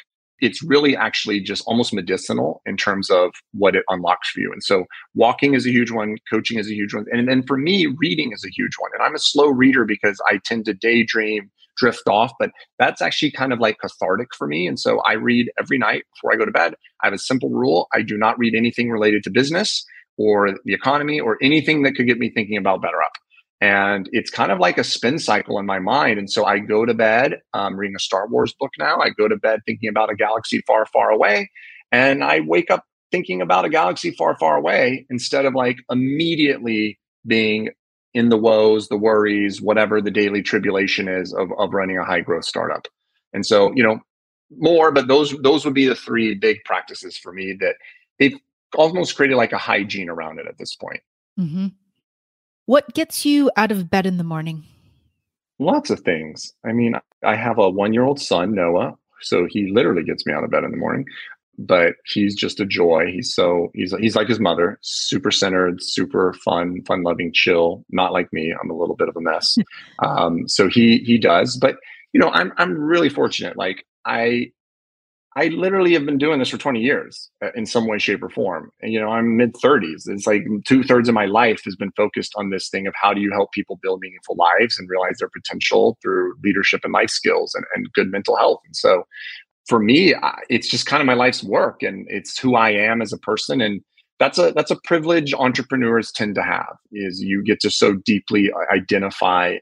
it's 0.42 0.64
really 0.64 0.96
actually 0.96 1.40
just 1.40 1.64
almost 1.66 1.94
medicinal 1.94 2.62
in 2.66 2.78
terms 2.78 3.10
of 3.10 3.32
what 3.54 3.76
it 3.76 3.84
unlocks 3.90 4.30
for 4.30 4.40
you. 4.40 4.52
And 4.52 4.64
so 4.64 4.86
walking 5.16 5.54
is 5.54 5.66
a 5.66 5.72
huge 5.72 5.92
one, 5.92 6.16
coaching 6.32 6.60
is 6.60 6.70
a 6.70 6.74
huge 6.74 6.94
one. 6.94 7.06
And 7.12 7.28
then 7.28 7.44
for 7.44 7.58
me, 7.58 7.88
reading 7.98 8.32
is 8.34 8.46
a 8.46 8.52
huge 8.56 8.74
one. 8.80 8.92
And 8.94 9.04
I'm 9.04 9.16
a 9.16 9.20
slow 9.20 9.48
reader 9.48 9.86
because 9.86 10.22
I 10.30 10.40
tend 10.46 10.66
to 10.66 10.74
daydream, 10.74 11.50
drift 11.78 12.08
off, 12.08 12.32
but 12.40 12.52
that's 12.78 13.02
actually 13.02 13.32
kind 13.32 13.52
of 13.52 13.60
like 13.60 13.78
cathartic 13.80 14.30
for 14.38 14.48
me. 14.48 14.68
And 14.68 14.80
so 14.80 15.00
I 15.02 15.14
read 15.14 15.50
every 15.60 15.78
night 15.78 16.04
before 16.16 16.34
I 16.34 16.38
go 16.38 16.46
to 16.46 16.52
bed. 16.52 16.76
I 17.02 17.08
have 17.08 17.14
a 17.14 17.20
simple 17.20 17.50
rule. 17.50 17.88
I 17.94 18.02
do 18.02 18.18
not 18.18 18.38
read 18.38 18.56
anything 18.56 18.90
related 18.90 19.24
to 19.24 19.30
business 19.30 19.86
or 20.18 20.52
the 20.66 20.74
economy 20.74 21.20
or 21.20 21.38
anything 21.42 21.84
that 21.84 21.96
could 21.96 22.08
get 22.08 22.20
me 22.20 22.30
thinking 22.30 22.58
about 22.58 22.82
better 22.82 23.02
up 23.02 23.14
and 23.62 24.10
it's 24.14 24.30
kind 24.30 24.52
of 24.52 24.60
like 24.60 24.78
a 24.78 24.84
spin 24.84 25.20
cycle 25.20 25.60
in 25.60 25.66
my 25.66 25.80
mind. 25.80 26.18
And 26.18 26.32
so 26.32 26.46
i 26.46 26.60
go 26.60 26.86
to 26.86 26.94
bed 26.94 27.40
I'm 27.54 27.78
reading 27.78 27.96
a 27.96 28.00
star 28.00 28.28
wars 28.28 28.54
book 28.60 28.72
now. 28.80 29.00
I 29.00 29.10
go 29.10 29.28
to 29.28 29.36
bed 29.36 29.62
thinking 29.66 29.90
about 29.90 30.12
a 30.12 30.16
galaxy 30.16 30.64
far 30.66 30.86
far 30.86 31.12
away. 31.12 31.50
And 31.92 32.24
i 32.24 32.40
wake 32.42 32.72
up 32.72 32.86
thinking 33.12 33.42
about 33.42 33.66
a 33.66 33.70
galaxy 33.70 34.12
far 34.12 34.38
far 34.38 34.56
away 34.56 35.06
instead 35.10 35.46
of 35.46 35.56
like 35.56 35.78
immediately 35.90 37.00
being 37.26 37.70
in 38.14 38.30
the 38.30 38.38
woes 38.38 38.88
the 38.88 38.98
worries 38.98 39.62
whatever 39.62 40.02
the 40.02 40.12
daily 40.12 40.42
tribulation 40.42 41.08
is 41.08 41.34
of, 41.34 41.50
of 41.58 41.74
running 41.74 41.98
a 41.98 42.06
high 42.06 42.22
growth 42.22 42.46
startup. 42.46 42.88
And 43.34 43.46
so 43.46 43.74
you 43.76 43.84
know 43.84 44.00
more 44.58 44.92
but 44.92 45.08
those 45.08 45.36
those 45.42 45.66
would 45.66 45.76
be 45.76 45.86
the 45.86 45.96
three 45.96 46.34
big 46.34 46.64
practices 46.66 47.18
for 47.18 47.32
me 47.34 47.56
that 47.60 47.76
they've 48.20 48.38
almost 48.76 49.16
created 49.16 49.36
like 49.36 49.52
a 49.52 49.58
hygiene 49.58 50.10
around 50.10 50.40
it 50.40 50.48
at 50.48 50.58
this 50.58 50.76
point. 50.76 51.02
Mm-hmm. 51.40 51.68
What 52.70 52.94
gets 52.94 53.26
you 53.26 53.50
out 53.58 53.72
of 53.72 53.90
bed 53.90 54.06
in 54.06 54.18
the 54.18 54.24
morning? 54.24 54.64
Lots 55.58 55.90
of 55.90 56.02
things. 56.02 56.54
I 56.64 56.72
mean, 56.72 56.94
I 57.26 57.36
have 57.36 57.58
a 57.58 57.68
one 57.68 57.94
year 57.94 58.04
old 58.04 58.22
son, 58.22 58.54
Noah. 58.54 58.96
So 59.22 59.48
he 59.50 59.72
literally 59.72 60.04
gets 60.04 60.24
me 60.28 60.34
out 60.34 60.44
of 60.44 60.52
bed 60.52 60.64
in 60.64 60.70
the 60.70 60.78
morning, 60.78 61.06
but 61.58 61.96
he's 62.06 62.36
just 62.36 62.60
a 62.60 62.68
joy. 62.68 63.08
He's 63.12 63.34
so, 63.34 63.72
he's, 63.74 63.92
he's 63.98 64.16
like 64.16 64.28
his 64.28 64.40
mother, 64.40 64.78
super 64.84 65.32
centered, 65.32 65.82
super 65.82 66.34
fun, 66.46 66.84
fun 66.86 67.02
loving, 67.02 67.34
chill, 67.34 67.84
not 67.90 68.14
like 68.14 68.32
me. 68.32 68.54
I'm 68.62 68.70
a 68.70 68.78
little 68.78 68.96
bit 68.96 69.10
of 69.10 69.18
a 69.18 69.22
mess. 69.22 69.58
um, 70.06 70.48
so 70.48 70.70
he, 70.70 71.00
he 71.00 71.18
does, 71.18 71.58
but 71.58 71.78
you 72.14 72.20
know, 72.20 72.30
I'm, 72.30 72.54
I'm 72.58 72.78
really 72.78 73.10
fortunate. 73.10 73.58
Like 73.58 73.84
I, 74.06 74.52
I 75.40 75.48
literally 75.48 75.94
have 75.94 76.06
been 76.06 76.18
doing 76.18 76.40
this 76.40 76.50
for 76.50 76.58
20 76.58 76.82
years 76.82 77.32
uh, 77.42 77.52
in 77.56 77.66
some 77.66 77.88
way, 77.88 77.98
shape, 77.98 78.22
or 78.22 78.30
form. 78.30 78.74
And, 78.82 78.92
you 78.92 79.00
know, 79.00 79.08
I'm 79.08 79.38
mid 79.38 79.54
30s. 79.54 80.04
It's 80.08 80.28
like 80.28 80.46
two 80.66 80.84
thirds 80.84 81.08
of 81.08 81.16
my 81.16 81.28
life 81.28 81.62
has 81.64 81.78
been 81.78 81.94
focused 81.96 82.34
on 82.36 82.50
this 82.50 82.68
thing 82.68 82.88
of 82.88 82.94
how 83.02 83.14
do 83.14 83.22
you 83.22 83.32
help 83.32 83.54
people 83.54 83.80
build 83.82 84.02
meaningful 84.02 84.36
lives 84.36 84.78
and 84.78 84.90
realize 84.90 85.16
their 85.18 85.30
potential 85.30 85.98
through 86.02 86.34
leadership 86.44 86.82
and 86.84 86.92
life 86.92 87.10
skills 87.10 87.56
and, 87.56 87.64
and 87.74 87.88
good 87.94 88.12
mental 88.12 88.36
health. 88.36 88.60
And 88.66 88.76
so 88.76 89.04
for 89.66 89.80
me, 89.80 90.14
it's 90.50 90.68
just 90.68 90.86
kind 90.86 91.00
of 91.00 91.08
my 91.08 91.14
life's 91.14 91.42
work 91.42 91.84
and 91.84 92.06
it's 92.10 92.38
who 92.38 92.56
I 92.56 92.72
am 92.72 93.02
as 93.02 93.14
a 93.14 93.18
person. 93.18 93.62
And 93.62 93.82
that's 94.20 94.38
a 94.38 94.52
that's 94.52 94.72
a 94.72 94.80
privilege 94.84 95.34
entrepreneurs 95.34 96.12
tend 96.12 96.36
to 96.36 96.44
have 96.44 96.76
is 96.92 97.22
you 97.22 97.42
get 97.46 97.62
to 97.62 97.70
so 97.70 97.94
deeply 97.94 98.52
uh, 98.52 98.76
identify 98.76 99.56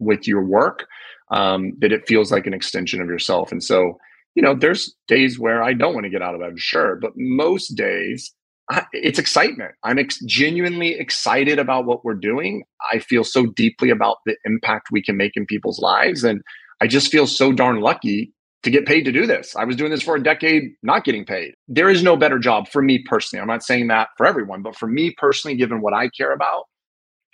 with 0.00 0.26
your 0.26 0.42
work 0.42 0.88
um, 1.30 1.74
that 1.78 1.92
it 1.92 2.08
feels 2.08 2.32
like 2.32 2.48
an 2.48 2.54
extension 2.54 3.00
of 3.00 3.06
yourself. 3.06 3.52
And 3.52 3.62
so 3.62 3.96
you 4.34 4.42
know, 4.42 4.54
there's 4.54 4.94
days 5.08 5.38
where 5.38 5.62
I 5.62 5.72
don't 5.72 5.94
want 5.94 6.04
to 6.04 6.10
get 6.10 6.22
out 6.22 6.34
of 6.34 6.40
bed, 6.40 6.58
sure, 6.58 6.96
but 6.96 7.12
most 7.16 7.70
days 7.76 8.32
I, 8.70 8.84
it's 8.92 9.18
excitement. 9.18 9.72
I'm 9.84 9.98
ex- 9.98 10.20
genuinely 10.24 10.94
excited 10.94 11.58
about 11.58 11.84
what 11.84 12.04
we're 12.04 12.14
doing. 12.14 12.64
I 12.92 12.98
feel 12.98 13.24
so 13.24 13.46
deeply 13.46 13.90
about 13.90 14.18
the 14.26 14.36
impact 14.44 14.88
we 14.90 15.02
can 15.02 15.16
make 15.16 15.32
in 15.36 15.46
people's 15.46 15.80
lives. 15.80 16.24
And 16.24 16.40
I 16.80 16.86
just 16.86 17.10
feel 17.10 17.26
so 17.26 17.52
darn 17.52 17.80
lucky 17.80 18.32
to 18.62 18.70
get 18.70 18.86
paid 18.86 19.04
to 19.04 19.12
do 19.12 19.26
this. 19.26 19.54
I 19.54 19.64
was 19.64 19.76
doing 19.76 19.90
this 19.90 20.02
for 20.02 20.16
a 20.16 20.22
decade, 20.22 20.72
not 20.82 21.04
getting 21.04 21.26
paid. 21.26 21.52
There 21.68 21.90
is 21.90 22.02
no 22.02 22.16
better 22.16 22.38
job 22.38 22.66
for 22.68 22.80
me 22.80 23.04
personally. 23.06 23.42
I'm 23.42 23.48
not 23.48 23.62
saying 23.62 23.88
that 23.88 24.08
for 24.16 24.24
everyone, 24.24 24.62
but 24.62 24.74
for 24.74 24.86
me 24.86 25.14
personally, 25.18 25.56
given 25.56 25.82
what 25.82 25.92
I 25.92 26.08
care 26.08 26.32
about, 26.32 26.64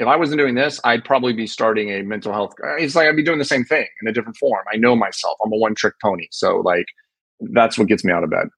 if 0.01 0.07
I 0.07 0.17
wasn't 0.17 0.39
doing 0.39 0.55
this, 0.55 0.81
I'd 0.83 1.05
probably 1.05 1.35
be 1.35 1.47
starting 1.47 1.91
a 1.91 2.03
mental 2.03 2.33
health. 2.33 2.55
It's 2.79 2.97
like 2.97 3.07
I'd 3.07 3.17
be 3.17 3.23
doing 3.23 3.39
the 3.39 3.45
same 3.45 3.65
thing 3.65 3.87
in 4.01 4.09
a 4.09 4.13
different 4.13 4.37
form. 4.39 4.65
I 4.73 4.77
know 4.77 4.97
myself. 4.97 5.37
I'm 5.45 5.53
a 5.53 5.57
one 5.57 5.75
trick 5.75 5.95
pony. 6.03 6.27
So 6.31 6.57
like 6.61 6.87
that's 7.53 7.79
what 7.79 7.87
gets 7.87 8.03
me 8.03 8.13
out 8.13 8.25
of 8.25 8.31
bed. 8.31 8.49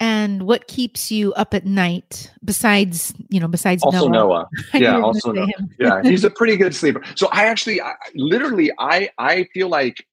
And 0.00 0.42
what 0.44 0.68
keeps 0.68 1.10
you 1.10 1.32
up 1.34 1.54
at 1.54 1.64
night 1.64 2.30
besides, 2.44 3.14
you 3.30 3.40
know, 3.40 3.48
besides 3.48 3.82
also 3.82 4.08
Noah? 4.08 4.10
Noah. 4.10 4.48
Yeah, 4.80 5.00
also 5.00 5.32
Noah. 5.32 5.48
yeah, 5.78 6.02
he's 6.02 6.24
a 6.24 6.30
pretty 6.36 6.56
good 6.56 6.74
sleeper. 6.74 7.02
So 7.14 7.28
I 7.32 7.46
actually, 7.46 7.80
I, 7.80 7.94
literally, 8.14 8.70
I 8.78 9.10
I 9.18 9.44
feel 9.54 9.68
like 9.68 10.04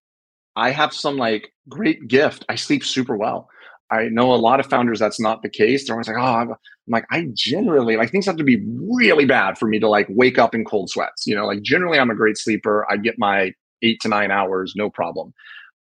I 0.56 0.72
have 0.72 0.94
some 0.94 1.18
like 1.18 1.52
great 1.70 2.08
gift. 2.08 2.46
I 2.50 2.56
sleep 2.56 2.84
super 2.84 3.18
well. 3.18 3.50
I 3.92 4.06
know 4.10 4.34
a 4.34 4.36
lot 4.36 4.60
of 4.60 4.66
founders 4.66 5.00
that's 5.00 5.20
not 5.20 5.42
the 5.42 5.50
case. 5.50 5.86
They're 5.86 5.96
always 5.96 6.08
like, 6.08 6.18
oh, 6.18 6.22
I'm, 6.22 6.52
I'm, 6.52 6.58
like, 6.88 7.06
I 7.12 7.28
generally 7.34 7.98
like 7.98 8.12
things 8.12 8.26
have 8.26 8.38
to 8.38 8.44
be 8.44 8.64
really 8.90 9.26
bad 9.26 9.58
for 9.58 9.68
me 9.68 9.80
to 9.80 9.88
like 9.88 10.08
wake 10.10 10.40
up 10.40 10.56
in 10.56 10.66
cold 10.66 10.90
sweats. 10.90 11.28
You 11.28 11.36
know, 11.36 11.46
like 11.46 11.62
generally 11.62 12.00
I'm 12.00 12.10
a 12.10 12.16
great 12.16 12.38
sleeper. 12.38 12.86
I 12.90 12.98
get 12.98 13.20
my 13.20 13.54
eight 13.84 14.00
to 14.02 14.08
nine 14.08 14.32
hours, 14.32 14.74
no 14.76 14.90
problem. 14.90 15.34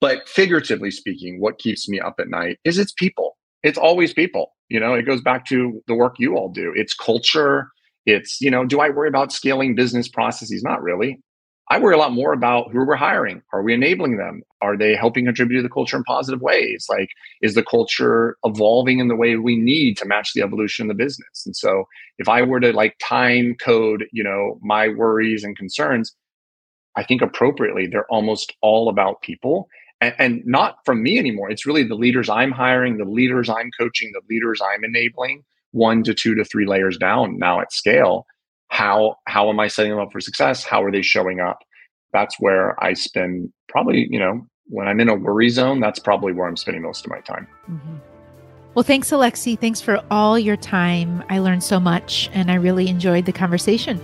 But 0.01 0.27
figuratively 0.27 0.91
speaking, 0.91 1.39
what 1.39 1.57
keeps 1.57 1.87
me 1.89 1.99
up 1.99 2.15
at 2.19 2.27
night 2.27 2.59
is 2.63 2.77
it's 2.77 2.93
people. 2.93 3.37
It's 3.63 3.77
always 3.77 4.13
people. 4.13 4.51
You 4.69 4.79
know, 4.79 4.93
it 4.93 5.03
goes 5.03 5.21
back 5.21 5.45
to 5.47 5.81
the 5.87 5.95
work 5.95 6.15
you 6.19 6.35
all 6.35 6.49
do. 6.49 6.73
It's 6.75 6.93
culture. 6.93 7.69
It's, 8.05 8.39
you 8.41 8.51
know, 8.51 8.65
do 8.65 8.79
I 8.79 8.89
worry 8.89 9.09
about 9.09 9.31
scaling 9.31 9.75
business 9.75 10.07
processes? 10.07 10.61
Not 10.63 10.83
really. 10.83 11.21
I 11.69 11.79
worry 11.79 11.95
a 11.95 11.97
lot 11.97 12.13
more 12.13 12.31
about 12.31 12.71
who 12.71 12.85
we're 12.85 12.95
hiring. 12.95 13.41
Are 13.51 13.61
we 13.61 13.73
enabling 13.73 14.17
them? 14.17 14.41
Are 14.61 14.77
they 14.77 14.95
helping 14.95 15.25
contribute 15.25 15.57
to 15.57 15.63
the 15.63 15.73
culture 15.73 15.97
in 15.97 16.03
positive 16.03 16.41
ways? 16.41 16.85
Like, 16.89 17.09
is 17.41 17.55
the 17.55 17.63
culture 17.63 18.37
evolving 18.45 18.99
in 18.99 19.09
the 19.09 19.17
way 19.17 19.35
we 19.35 19.57
need 19.57 19.97
to 19.97 20.05
match 20.05 20.31
the 20.33 20.41
evolution 20.41 20.89
of 20.89 20.97
the 20.97 21.03
business? 21.03 21.43
And 21.45 21.55
so, 21.55 21.83
if 22.19 22.29
I 22.29 22.41
were 22.41 22.61
to 22.61 22.71
like 22.71 22.95
time 22.99 23.55
code, 23.59 24.05
you 24.13 24.23
know, 24.23 24.59
my 24.61 24.87
worries 24.87 25.43
and 25.43 25.57
concerns, 25.57 26.15
I 26.95 27.03
think 27.03 27.21
appropriately, 27.21 27.85
they're 27.87 28.09
almost 28.09 28.55
all 28.61 28.87
about 28.87 29.21
people 29.21 29.67
and, 29.99 30.15
and 30.17 30.41
not 30.45 30.77
from 30.85 31.03
me 31.03 31.19
anymore. 31.19 31.49
It's 31.49 31.65
really 31.65 31.83
the 31.83 31.95
leaders 31.95 32.29
I'm 32.29 32.51
hiring, 32.51 32.97
the 32.97 33.05
leaders 33.05 33.49
I'm 33.49 33.71
coaching, 33.77 34.11
the 34.13 34.21
leaders 34.29 34.61
I'm 34.61 34.85
enabling, 34.85 35.43
one 35.71 36.01
to 36.03 36.13
two 36.13 36.33
to 36.35 36.45
three 36.45 36.65
layers 36.65 36.97
down 36.97 37.37
now 37.37 37.59
at 37.59 37.73
scale 37.73 38.25
how 38.69 39.15
how 39.25 39.49
am 39.49 39.59
i 39.59 39.67
setting 39.67 39.91
them 39.91 39.99
up 39.99 40.11
for 40.11 40.19
success? 40.19 40.63
How 40.63 40.83
are 40.83 40.91
they 40.91 41.01
showing 41.01 41.39
up? 41.39 41.59
That's 42.13 42.39
where 42.39 42.81
i 42.83 42.93
spend 42.93 43.51
probably 43.67 44.07
you 44.09 44.19
know 44.19 44.45
when 44.67 44.87
i'm 44.87 44.99
in 44.99 45.09
a 45.09 45.15
worry 45.15 45.49
zone 45.49 45.79
that's 45.79 45.99
probably 45.99 46.33
where 46.33 46.47
i'm 46.47 46.57
spending 46.57 46.83
most 46.83 47.05
of 47.05 47.11
my 47.11 47.19
time. 47.21 47.47
Mm-hmm. 47.69 47.95
well 48.73 48.83
thanks 48.83 49.09
alexi. 49.11 49.59
Thanks 49.59 49.81
for 49.81 50.03
all 50.11 50.37
your 50.37 50.57
time. 50.57 51.23
I 51.29 51.39
learned 51.39 51.63
so 51.63 51.79
much 51.79 52.29
and 52.33 52.51
i 52.51 52.55
really 52.55 52.87
enjoyed 52.87 53.25
the 53.25 53.33
conversation. 53.33 54.01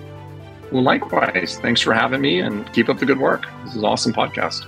Well 0.72 0.84
likewise. 0.84 1.60
Thanks 1.60 1.82
for 1.82 1.94
having 1.94 2.22
me 2.22 2.40
and 2.40 2.72
keep 2.74 2.90
up 2.90 2.98
the 3.00 3.06
good 3.06 3.20
work. 3.20 3.46
This 3.66 3.76
is 3.76 3.84
awesome 3.84 4.14
podcast. 4.14 4.66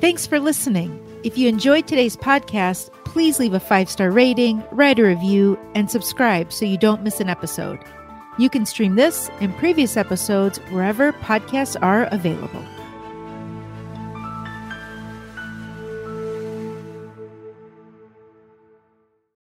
Thanks 0.00 0.26
for 0.26 0.38
listening. 0.38 1.02
If 1.24 1.36
you 1.36 1.48
enjoyed 1.48 1.88
today's 1.88 2.16
podcast 2.16 2.90
please 3.16 3.40
leave 3.40 3.54
a 3.54 3.58
five 3.58 3.88
star 3.88 4.10
rating, 4.10 4.62
write 4.72 4.98
a 4.98 5.02
review, 5.02 5.58
and 5.74 5.90
subscribe 5.90 6.52
so 6.52 6.66
you 6.66 6.76
don't 6.76 7.02
miss 7.02 7.18
an 7.18 7.30
episode. 7.30 7.78
You 8.36 8.50
can 8.50 8.66
stream 8.66 8.96
this 8.96 9.30
and 9.40 9.56
previous 9.56 9.96
episodes 9.96 10.58
wherever 10.68 11.14
podcasts 11.14 11.78
are 11.80 12.04
available. 12.12 12.62